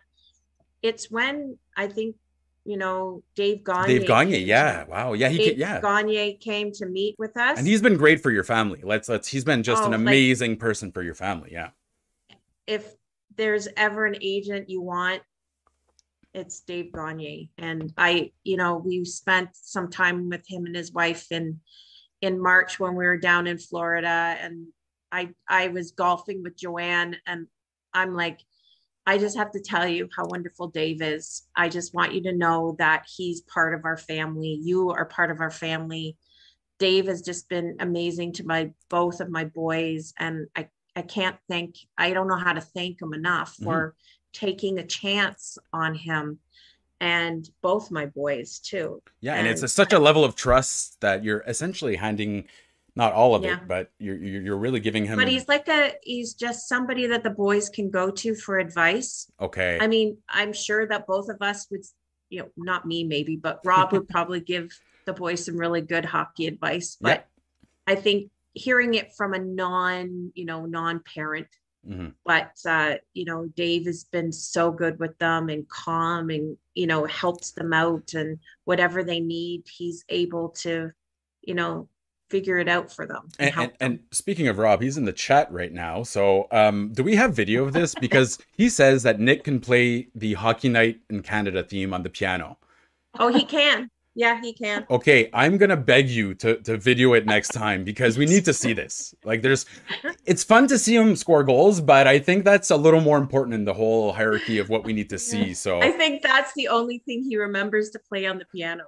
[0.82, 2.16] It's when I think
[2.66, 3.86] you know, Dave Gagne.
[3.86, 5.80] Dave Gagne, yeah, wow, yeah, he Dave ca- yeah.
[5.80, 7.58] Gagne came to meet with us.
[7.58, 8.80] And he's been great for your family.
[8.84, 11.50] Let's let's he's been just Oh, an like- amazing person for your family.
[11.52, 11.70] Yeah.
[12.66, 12.94] if
[13.36, 15.22] there's ever an agent you want,
[16.34, 17.50] it's Dave Gagne.
[17.56, 21.60] And I, you know, we spent some time with him and his wife in
[22.20, 24.36] in March when we were down in Florida.
[24.40, 24.66] And
[25.10, 27.46] I I was golfing with Joanne and
[27.94, 28.40] I'm like,
[29.06, 31.42] I just have to tell you how wonderful Dave is.
[31.56, 34.60] I just want you to know that he's part of our family.
[34.62, 36.16] You are part of our family.
[36.78, 41.36] Dave has just been amazing to my both of my boys, and I I can't
[41.48, 43.64] thank, I don't know how to thank him enough Mhm.
[43.64, 43.94] for
[44.32, 46.40] taking a chance on him
[47.00, 49.00] and both my boys too.
[49.20, 52.48] Yeah, and it's a, such a level of trust that you're essentially handing
[53.00, 53.54] not all of Yeah.
[53.54, 57.06] it, but you're you're you're really giving him But he's like a, he's just somebody
[57.06, 59.26] that the boys can go to for advice.
[59.40, 59.78] okay.
[59.80, 61.84] I mean, I'm sure that both of us would,
[62.28, 64.68] you know, not me maybe, but Rob would probably give
[65.06, 66.98] the boys some really good hockey advice.
[67.00, 67.26] But
[67.86, 71.48] I think hearing it from a non, you know, non-parent,
[71.88, 72.12] Mhm.
[72.26, 76.86] but uh, you know, Dave has been so good with them and calm and you
[76.86, 80.90] know, helps them out and whatever they need, he's able to,
[81.40, 81.88] you know,
[82.30, 83.28] figure it out for them.
[83.38, 84.00] And, help and, them.
[84.00, 86.02] and speaking of Rob, he's in the chat right now.
[86.04, 87.94] So, um, do we have video of this?
[87.94, 92.10] Because he says that Nick can play the Hockey Night in Canada theme on the
[92.10, 92.56] piano.
[93.18, 93.90] oh, he can.
[94.16, 94.84] Yeah, he can.
[94.90, 98.52] Okay, I'm gonna beg you to to video it next time because we need to
[98.52, 99.14] see this.
[99.24, 99.66] Like, there's,
[100.26, 103.54] it's fun to see him score goals, but I think that's a little more important
[103.54, 105.54] in the whole hierarchy of what we need to see.
[105.54, 108.84] So, I think that's the only thing he remembers to play on the piano.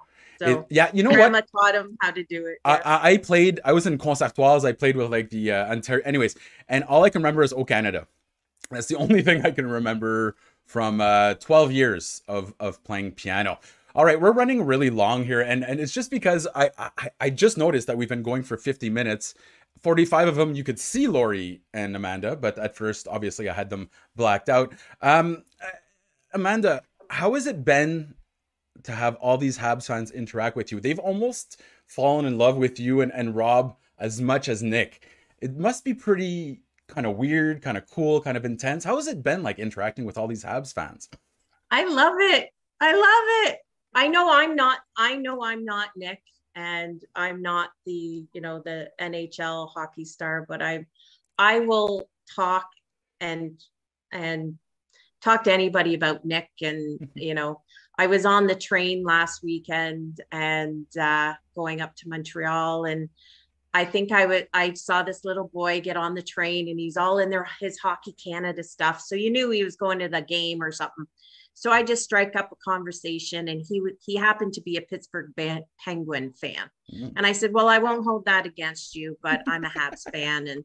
[0.47, 1.16] So it- yeah, you know what?
[1.16, 2.59] grandma taught him how to do it.
[2.64, 2.82] I, yeah.
[2.84, 3.61] I I played.
[3.64, 4.64] I was in conservatoires.
[4.64, 6.03] I played with like the uh, Ontario.
[6.05, 6.36] Anyways,
[6.68, 8.07] and all I can remember is "Oh Canada."
[8.70, 13.59] That's the only thing I can remember from uh, 12 years of of playing piano.
[13.95, 17.30] All right, we're running really long here, and and it's just because I I, I
[17.30, 19.34] just noticed that we've been going for 50 minutes.
[19.82, 23.68] 45 of them you could see Lori and Amanda, but at first, obviously, I had
[23.68, 24.72] them blacked out.
[25.01, 25.66] Um, uh,
[26.34, 28.14] Amanda, how has it been
[28.85, 30.80] to have all these Habs fans interact with you?
[30.80, 35.07] They've almost fallen in love with you and, and Rob as much as Nick.
[35.41, 38.85] It must be pretty kind of weird, kind of cool, kind of intense.
[38.85, 41.09] How has it been like interacting with all these Habs fans?
[41.70, 42.51] I love it.
[42.80, 43.59] I love it.
[43.95, 46.22] I know I'm not, I know I'm not Nick
[46.55, 50.87] and I'm not the, you know, the NHL hockey star, but I
[51.39, 52.68] I will talk
[53.20, 53.59] and
[54.11, 54.59] and
[55.22, 57.62] talk to anybody about Nick and you know,
[57.99, 63.09] I was on the train last weekend and uh going up to Montreal and
[63.74, 66.97] I think I would I saw this little boy get on the train and he's
[66.97, 69.01] all in there his hockey Canada stuff.
[69.01, 71.07] So you knew he was going to the game or something.
[71.55, 74.80] So I just strike up a conversation, and he would he happened to be a
[74.80, 77.12] Pittsburgh Ban- Penguin fan, Mm.
[77.14, 80.49] and I said, "Well, I won't hold that against you, but I'm a Habs fan."
[80.49, 80.64] And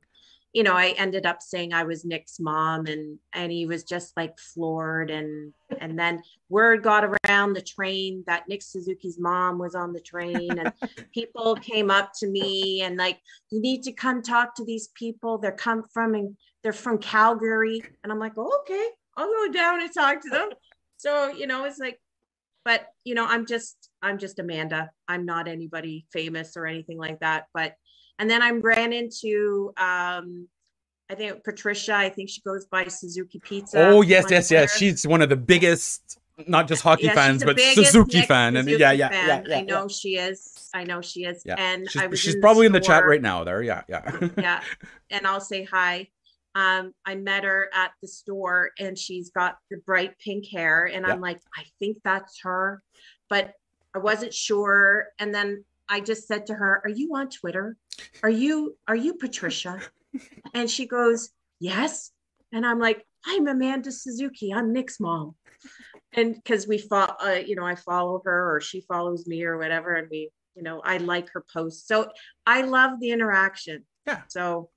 [0.53, 4.15] you know, I ended up saying I was Nick's mom, and and he was just
[4.17, 5.09] like floored.
[5.09, 9.99] And and then word got around the train that Nick Suzuki's mom was on the
[9.99, 10.73] train, and
[11.13, 13.19] people came up to me and like,
[13.51, 15.37] "You need to come talk to these people.
[15.37, 19.81] They're come from and they're from Calgary." And I'm like, oh, "Okay, I'll go down
[19.81, 20.49] and talk to them."
[20.97, 21.99] So you know, it's like
[22.67, 27.17] but you know i'm just i'm just amanda i'm not anybody famous or anything like
[27.21, 27.75] that but
[28.19, 30.47] and then i ran into um
[31.09, 34.75] i think patricia i think she goes by suzuki pizza oh yes, yes, yes.
[34.75, 38.55] She's one of the biggest, not just hockey Yeah, fans, but Suzuki Nick fan.
[38.57, 39.27] And yeah, yeah, fan.
[39.27, 39.57] yeah, yeah.
[39.57, 41.55] i know she is i know she is Yeah.
[41.57, 43.43] and She's, i was she's in probably in the chat right now.
[43.43, 44.11] There, yeah, yeah.
[44.37, 44.61] yeah
[45.09, 46.07] and i'll say hi
[46.55, 51.05] um i met her at the store and she's got the bright pink hair and
[51.05, 52.81] i'm like i think that's her
[53.29, 53.53] but
[53.95, 57.77] i wasn't sure and then i just said to her are you on twitter
[58.23, 59.81] are you are you patricia?
[60.53, 61.29] And she goes
[61.59, 62.11] yes.
[62.51, 64.53] And i'm like i'm amanda suzuki.
[64.53, 65.35] I'm nick's mom.
[66.13, 69.57] And because we follow uh, you know i follow her or she follows me or
[69.57, 71.87] whatever and we you know i like her posts.
[71.87, 72.09] So
[72.45, 73.85] i love the interaction.
[74.05, 74.21] Yeah.
[74.27, 74.69] so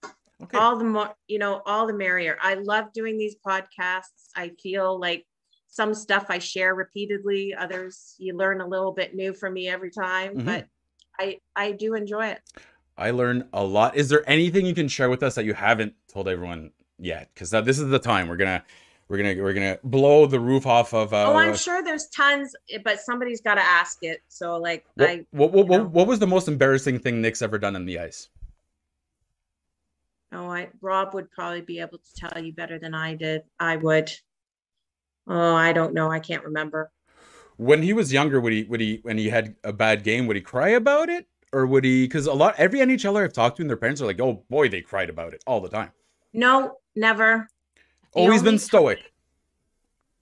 [0.43, 0.57] Okay.
[0.57, 2.39] all the more you know all the merrier.
[2.41, 4.31] I love doing these podcasts.
[4.35, 5.27] I feel like
[5.73, 9.91] some stuff i share repeatedly others you learn a little bit new from me every
[9.93, 10.45] time Mhm.
[10.45, 10.67] but
[11.21, 12.41] i i do enjoy it
[13.01, 13.97] I learned a lot.
[13.97, 17.31] Is there anything you can share with us that you haven't told everyone yet?
[17.33, 18.63] Because this is the time we're gonna
[19.09, 21.13] we're gonna we're gonna blow the roof off of.
[21.13, 25.09] Uh, oh i'm sure there's tons but somebody's got to ask it so like What,
[25.09, 27.99] i what, what, what, what was the most embarrassing thing Nick's ever done on the
[27.99, 28.29] ice?
[30.33, 33.75] oh i rob would probably be able to tell you better than i did i
[33.77, 34.13] would
[35.27, 36.93] oh i don't know i can't remember
[37.57, 40.37] When he was younger, would he would he when he had a bad game, would
[40.37, 42.05] he cry about it, or would he?
[42.05, 44.69] Because a lot every NHLer I've talked to, and their parents are like, "Oh boy,
[44.69, 45.91] they cried about it all the time."
[46.33, 47.49] no never
[48.15, 48.99] The Always only been stoic.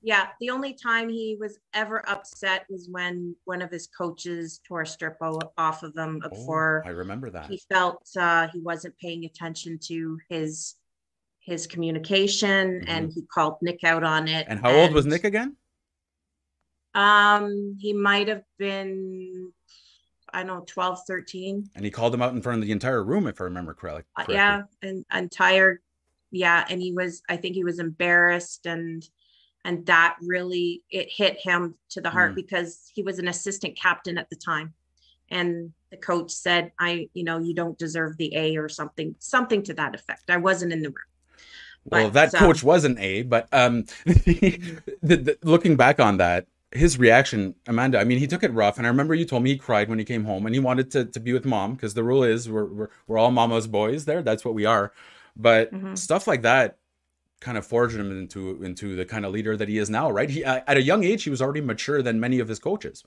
[0.00, 4.82] Yeah, the only time he was ever upset was when one of his coaches tore
[4.82, 7.50] a strip off of him Oh, before I remember that.
[7.50, 10.76] he felt uh, he wasn't paying attention to his
[11.40, 14.44] his communication and he called Nick out on it.
[14.44, 14.52] Mm-hmm.
[14.52, 15.56] And how old was Nick again?
[16.94, 19.52] Um, he might have been,
[20.32, 21.70] I know, 12, 13.
[21.74, 24.04] And he called him out in front of the entire room, if I remember correctly.
[24.16, 25.80] Uh, yeah, an entire
[26.30, 29.08] yeah and he was i think he was embarrassed and
[29.64, 32.36] and that really it hit him to the heart mm.
[32.36, 34.72] because he was an assistant captain at the time
[35.30, 39.62] and the coach said i you know you don't deserve the a or something something
[39.62, 40.96] to that effect i wasn't in the room
[41.84, 46.46] well that so, coach was an a but um the, the, looking back on that
[46.70, 49.50] his reaction amanda i mean he took it rough and i remember you told me
[49.50, 51.94] he cried when he came home and he wanted to, to be with mom because
[51.94, 54.92] the rule is we're, we're, we're all mama's boys there that's what we are.
[55.36, 55.94] But mm-hmm.
[55.94, 56.78] stuff like that
[57.40, 60.28] kind of forged him into into the kind of leader that he is now right?
[60.28, 63.04] He at a young age he was already mature than many of his coaches.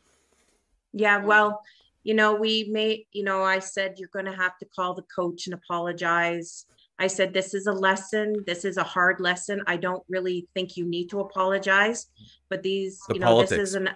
[0.93, 1.61] Yeah well
[2.03, 5.03] you know we made you know i said you're going to have to call the
[5.03, 6.65] coach and apologize
[7.01, 10.77] i said this is a lesson this is a hard lesson i don't really think
[10.77, 12.07] you need to apologize
[12.49, 13.49] but these the you know politics.
[13.49, 13.89] this is an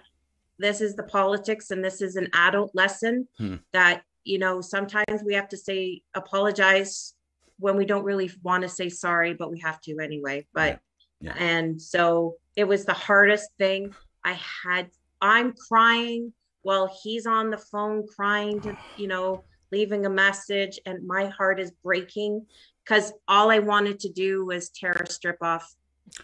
[0.58, 3.56] this is the politics and this is an adult lesson hmm.
[3.72, 7.14] that you know sometimes we have to say apologize
[7.58, 10.46] when we don't really want to say sorry, but we have to anyway.
[10.52, 10.80] But
[11.20, 11.32] yeah.
[11.34, 11.34] Yeah.
[11.38, 13.94] and so it was the hardest thing.
[14.24, 14.90] I had
[15.22, 16.32] I'm crying
[16.62, 21.58] while he's on the phone crying to, you know, leaving a message and my heart
[21.58, 22.44] is breaking
[22.86, 25.74] because all I wanted to do was tear a strip off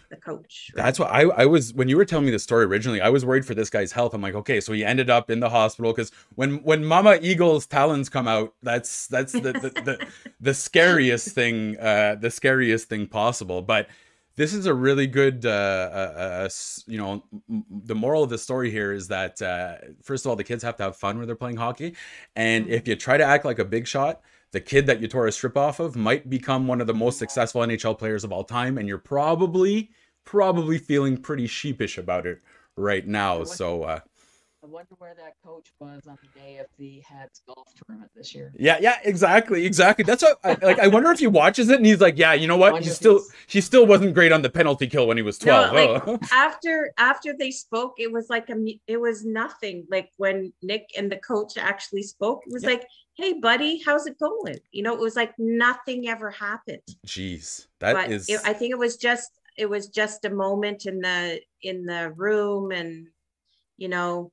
[0.09, 0.71] the coach.
[0.75, 0.83] Right?
[0.83, 3.01] That's what I, I was when you were telling me the story originally.
[3.01, 4.13] I was worried for this guy's health.
[4.13, 7.65] I'm like, okay, so he ended up in the hospital because when when Mama Eagle's
[7.65, 10.07] talons come out, that's that's the the, the,
[10.39, 13.61] the, scariest thing, uh, the scariest thing possible.
[13.61, 13.87] But
[14.35, 16.49] this is a really good, uh, uh, uh
[16.87, 17.23] you know,
[17.69, 20.77] the moral of the story here is that uh, first of all, the kids have
[20.77, 21.95] to have fun when they're playing hockey,
[22.35, 22.73] and mm-hmm.
[22.73, 24.21] if you try to act like a big shot
[24.53, 27.17] the kid that you tore a strip off of might become one of the most
[27.17, 29.89] successful NHL players of all time, and you're probably
[30.25, 32.39] probably feeling pretty sheepish about it
[32.77, 33.37] right now.
[33.37, 33.99] Wonder, so uh,
[34.63, 38.33] I wonder where that coach was on the day of the Habs golf tournament this
[38.33, 38.53] year.
[38.55, 40.03] Yeah, yeah, exactly, exactly.
[40.03, 40.79] That's what I, like.
[40.79, 42.83] I wonder if he watches it and he's like, yeah, you know what?
[42.83, 45.73] He still he still wasn't great on the penalty kill when he was twelve.
[45.73, 46.19] No, like, oh.
[46.31, 49.87] after after they spoke, it was like a it was nothing.
[49.89, 52.69] Like when Nick and the coach actually spoke, it was yeah.
[52.69, 57.67] like hey buddy how's it going you know it was like nothing ever happened jeez
[57.79, 58.29] that but is.
[58.29, 62.11] It, i think it was just it was just a moment in the in the
[62.15, 63.07] room and
[63.77, 64.31] you know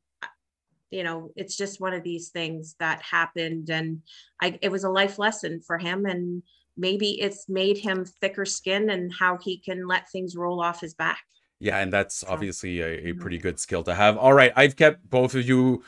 [0.90, 4.02] you know it's just one of these things that happened and
[4.40, 6.42] i it was a life lesson for him and
[6.76, 10.94] maybe it's made him thicker skin and how he can let things roll off his
[10.94, 11.20] back
[11.58, 13.20] yeah and that's obviously a, a mm-hmm.
[13.20, 15.82] pretty good skill to have all right i've kept both of you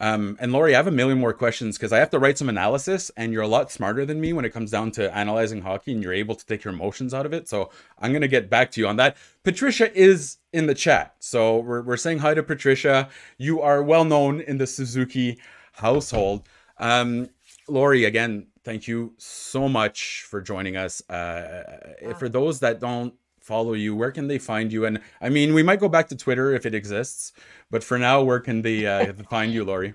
[0.00, 2.48] um, and Lori, I have a million more questions because I have to write some
[2.48, 5.92] analysis, and you're a lot smarter than me when it comes down to analyzing hockey,
[5.92, 7.48] and you're able to take your emotions out of it.
[7.48, 9.16] So I'm gonna get back to you on that.
[9.42, 13.08] Patricia is in the chat, so we're we're saying hi to Patricia.
[13.38, 15.38] You are well known in the Suzuki
[15.72, 16.48] household.
[16.78, 17.30] Um,
[17.68, 21.02] Lori, again, thank you so much for joining us.
[21.10, 21.64] Uh,
[22.02, 22.14] wow.
[22.14, 23.14] For those that don't
[23.48, 24.84] follow you, where can they find you?
[24.84, 27.32] And I mean, we might go back to Twitter if it exists,
[27.70, 29.94] but for now, where can they uh, find you, Lori?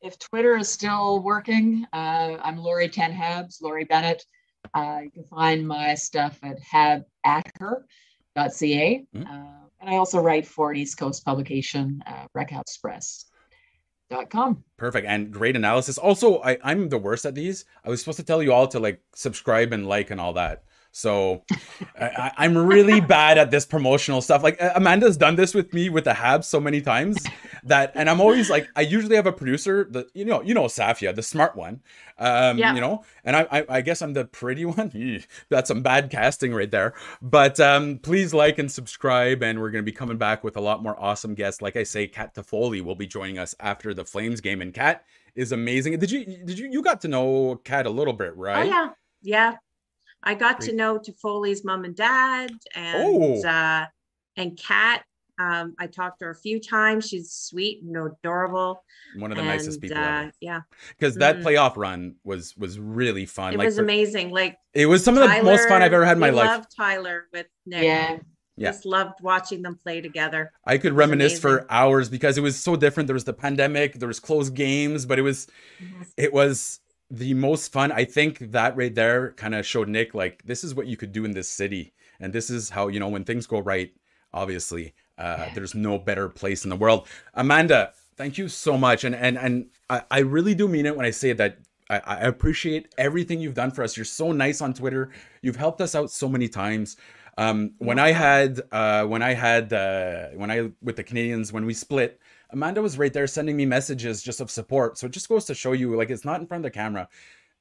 [0.00, 4.24] If Twitter is still working, uh, I'm Lori Ten Habs, Lori Bennett.
[4.72, 7.84] Uh, you can find my stuff at habatter.ca.
[8.36, 9.22] Mm-hmm.
[9.22, 12.26] Uh, and I also write for an East Coast publication, uh.
[14.10, 14.64] Dot com.
[14.78, 15.98] Perfect and great analysis.
[15.98, 17.66] Also, I, I'm the worst at these.
[17.84, 20.62] I was supposed to tell you all to like subscribe and like and all that.
[20.90, 21.44] So
[22.00, 24.42] I, am really bad at this promotional stuff.
[24.42, 27.24] Like Amanda's done this with me with the Habs so many times
[27.64, 30.64] that, and I'm always like, I usually have a producer that you know, you know,
[30.64, 31.82] Safia, the smart one,
[32.18, 32.74] um, yeah.
[32.74, 35.22] you know, and I, I, I, guess I'm the pretty one.
[35.50, 36.94] That's some bad casting right there.
[37.22, 40.82] But um, please like and subscribe, and we're gonna be coming back with a lot
[40.82, 41.62] more awesome guests.
[41.62, 45.04] Like I say, Kat Toffoli will be joining us after the Flames game, and Kat
[45.34, 45.98] is amazing.
[45.98, 48.66] Did you, did you, you got to know Kat a little bit, right?
[48.66, 48.88] Oh yeah,
[49.22, 49.56] yeah.
[50.22, 50.70] I got Great.
[50.70, 53.42] to know Toffoli's mom and dad and oh.
[53.48, 53.86] uh,
[54.36, 55.04] and Kat.
[55.40, 57.08] Um, I talked to her a few times.
[57.08, 58.82] She's sweet and adorable.
[59.16, 59.96] One of the and, nicest people.
[59.96, 60.62] Uh, yeah.
[60.88, 61.44] Because that mm.
[61.44, 63.54] playoff run was was really fun.
[63.54, 64.30] It like was for, amazing.
[64.30, 66.48] Like it was some Tyler, of the most fun I've ever had in my life.
[66.48, 67.84] I love Tyler with Nick.
[67.84, 68.18] Yeah.
[68.56, 68.70] Yeah.
[68.70, 70.50] Just loved watching them play together.
[70.64, 73.06] I could reminisce for hours because it was so different.
[73.06, 75.46] There was the pandemic, there was closed games, but it was
[75.80, 76.02] mm-hmm.
[76.16, 80.42] it was the most fun i think that right there kind of showed nick like
[80.44, 81.92] this is what you could do in this city.
[82.20, 83.92] And this is how you know when things go right
[84.32, 85.54] obviously uh, yeah.
[85.54, 87.06] there's no better place in the world.
[87.34, 89.04] Amanda thank you so much.
[89.04, 92.16] And and and i, I really do mean it when i say that I, I
[92.20, 93.96] appreciate everything you've done for us.
[93.96, 95.10] You're so nice on twitter.
[95.42, 96.96] You've helped us out so many times.
[97.38, 101.66] Um, when I had uh, when I had uh, when I with the Canadiens when
[101.66, 102.20] we split,
[102.50, 104.98] Amanda was right there sending me messages just of support.
[104.98, 107.08] So it just goes to show you, like, it's not in front of the camera.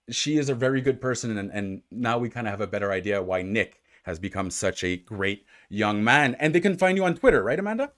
[0.10, 2.92] She is a very good person, and, and now we kind of have a better
[2.92, 6.36] idea why Nick has become such a great young man.
[6.40, 7.92] And they can find you on Twitter, right, Amanda?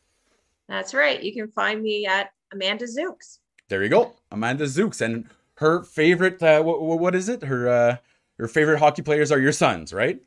[0.68, 1.22] That's right.
[1.22, 3.40] You can find me at Amanda Zooks.
[3.68, 6.42] There you go, Amanda Zooks, and her favorite.
[6.42, 7.44] Uh, what, what is it?
[7.44, 7.98] Her uh,
[8.40, 10.20] her favorite hockey players are your sons, right?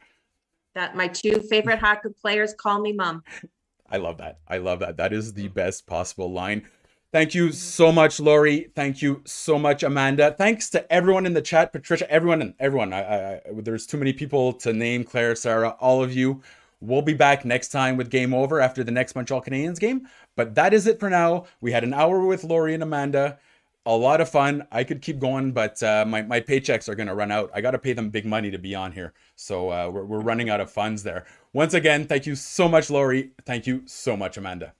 [0.75, 3.25] That my two favorite hockey players call me mom.
[3.93, 4.39] I love that.
[4.49, 4.97] I love that.
[4.97, 5.55] That is the mm.
[5.55, 6.67] best possible line.
[7.13, 7.55] Thank you mm-hmm.
[7.55, 8.71] so much, Lori.
[8.75, 10.35] Thank you so much, Amanda.
[10.37, 12.95] Thanks to everyone in the chat, Patricia, everyone, everyone.
[12.95, 15.05] I, I, there's too many people to name.
[15.05, 16.41] Claire, Sarah, all of you.
[16.81, 20.09] We'll be back next time with Game Over after the next Montreal Canadiens game.
[20.37, 21.45] But that is it for now.
[21.61, 23.39] We had an hour with Lori and Amanda.
[23.85, 24.67] A lot of fun.
[24.71, 27.51] I could keep going, but uh, my, my paychecks are going to run out.
[27.53, 29.13] I got to pay them big money to be on here.
[29.35, 31.27] So uh, we're, we're running out of funds there.
[31.53, 33.33] Once again, thank you so much, Lori.
[33.45, 34.75] Thank you so much, Amanda.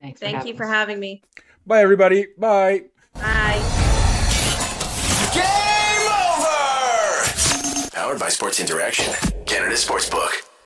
[0.00, 0.18] Thanks.
[0.18, 1.22] Thank you for having me.
[1.64, 2.26] Bye, everybody.
[2.36, 2.86] Bye.
[3.14, 3.62] Bye.
[5.32, 5.44] Game
[6.10, 7.90] over!
[7.92, 9.14] Powered by Sports Interaction,
[9.46, 10.41] Canada Sportsbook.